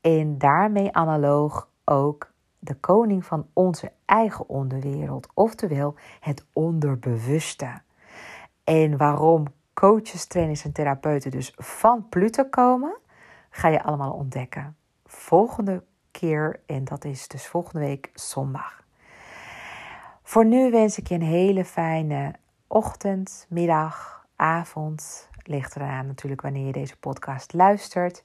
[0.00, 7.82] en daarmee analoog ook de koning van onze eigen onderwereld, oftewel het onderbewuste.
[8.64, 12.96] En waarom coaches, trainers en therapeuten dus van Pluto komen,
[13.50, 14.76] ga je allemaal ontdekken.
[15.04, 18.83] Volgende keer, en dat is dus volgende week zondag.
[20.26, 22.32] Voor nu wens ik je een hele fijne
[22.66, 25.28] ochtend, middag, avond.
[25.42, 28.24] Ligt eraan natuurlijk wanneer je deze podcast luistert.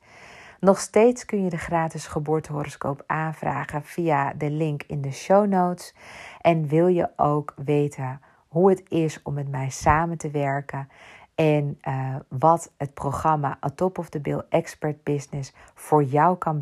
[0.60, 5.96] Nog steeds kun je de gratis geboortehoroscoop aanvragen via de link in de show notes.
[6.42, 10.90] En wil je ook weten hoe het is om met mij samen te werken
[11.36, 16.58] en uh, wat het programma A Top of the Bill Expert Business voor jou kan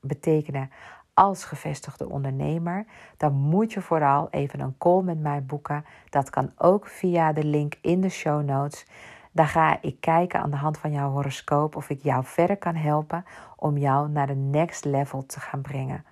[0.00, 0.70] betekenen
[1.16, 2.86] als gevestigde ondernemer,
[3.16, 5.84] dan moet je vooral even een call met mij boeken.
[6.08, 8.86] Dat kan ook via de link in de show notes.
[9.32, 12.74] Dan ga ik kijken aan de hand van jouw horoscoop of ik jou verder kan
[12.74, 13.24] helpen
[13.56, 16.04] om jou naar de next level te gaan brengen.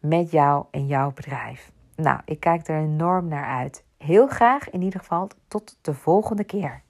[0.00, 1.72] Met jou en jouw bedrijf.
[1.96, 3.84] Nou, ik kijk er enorm naar uit.
[3.98, 6.82] Heel graag in ieder geval tot de volgende keer.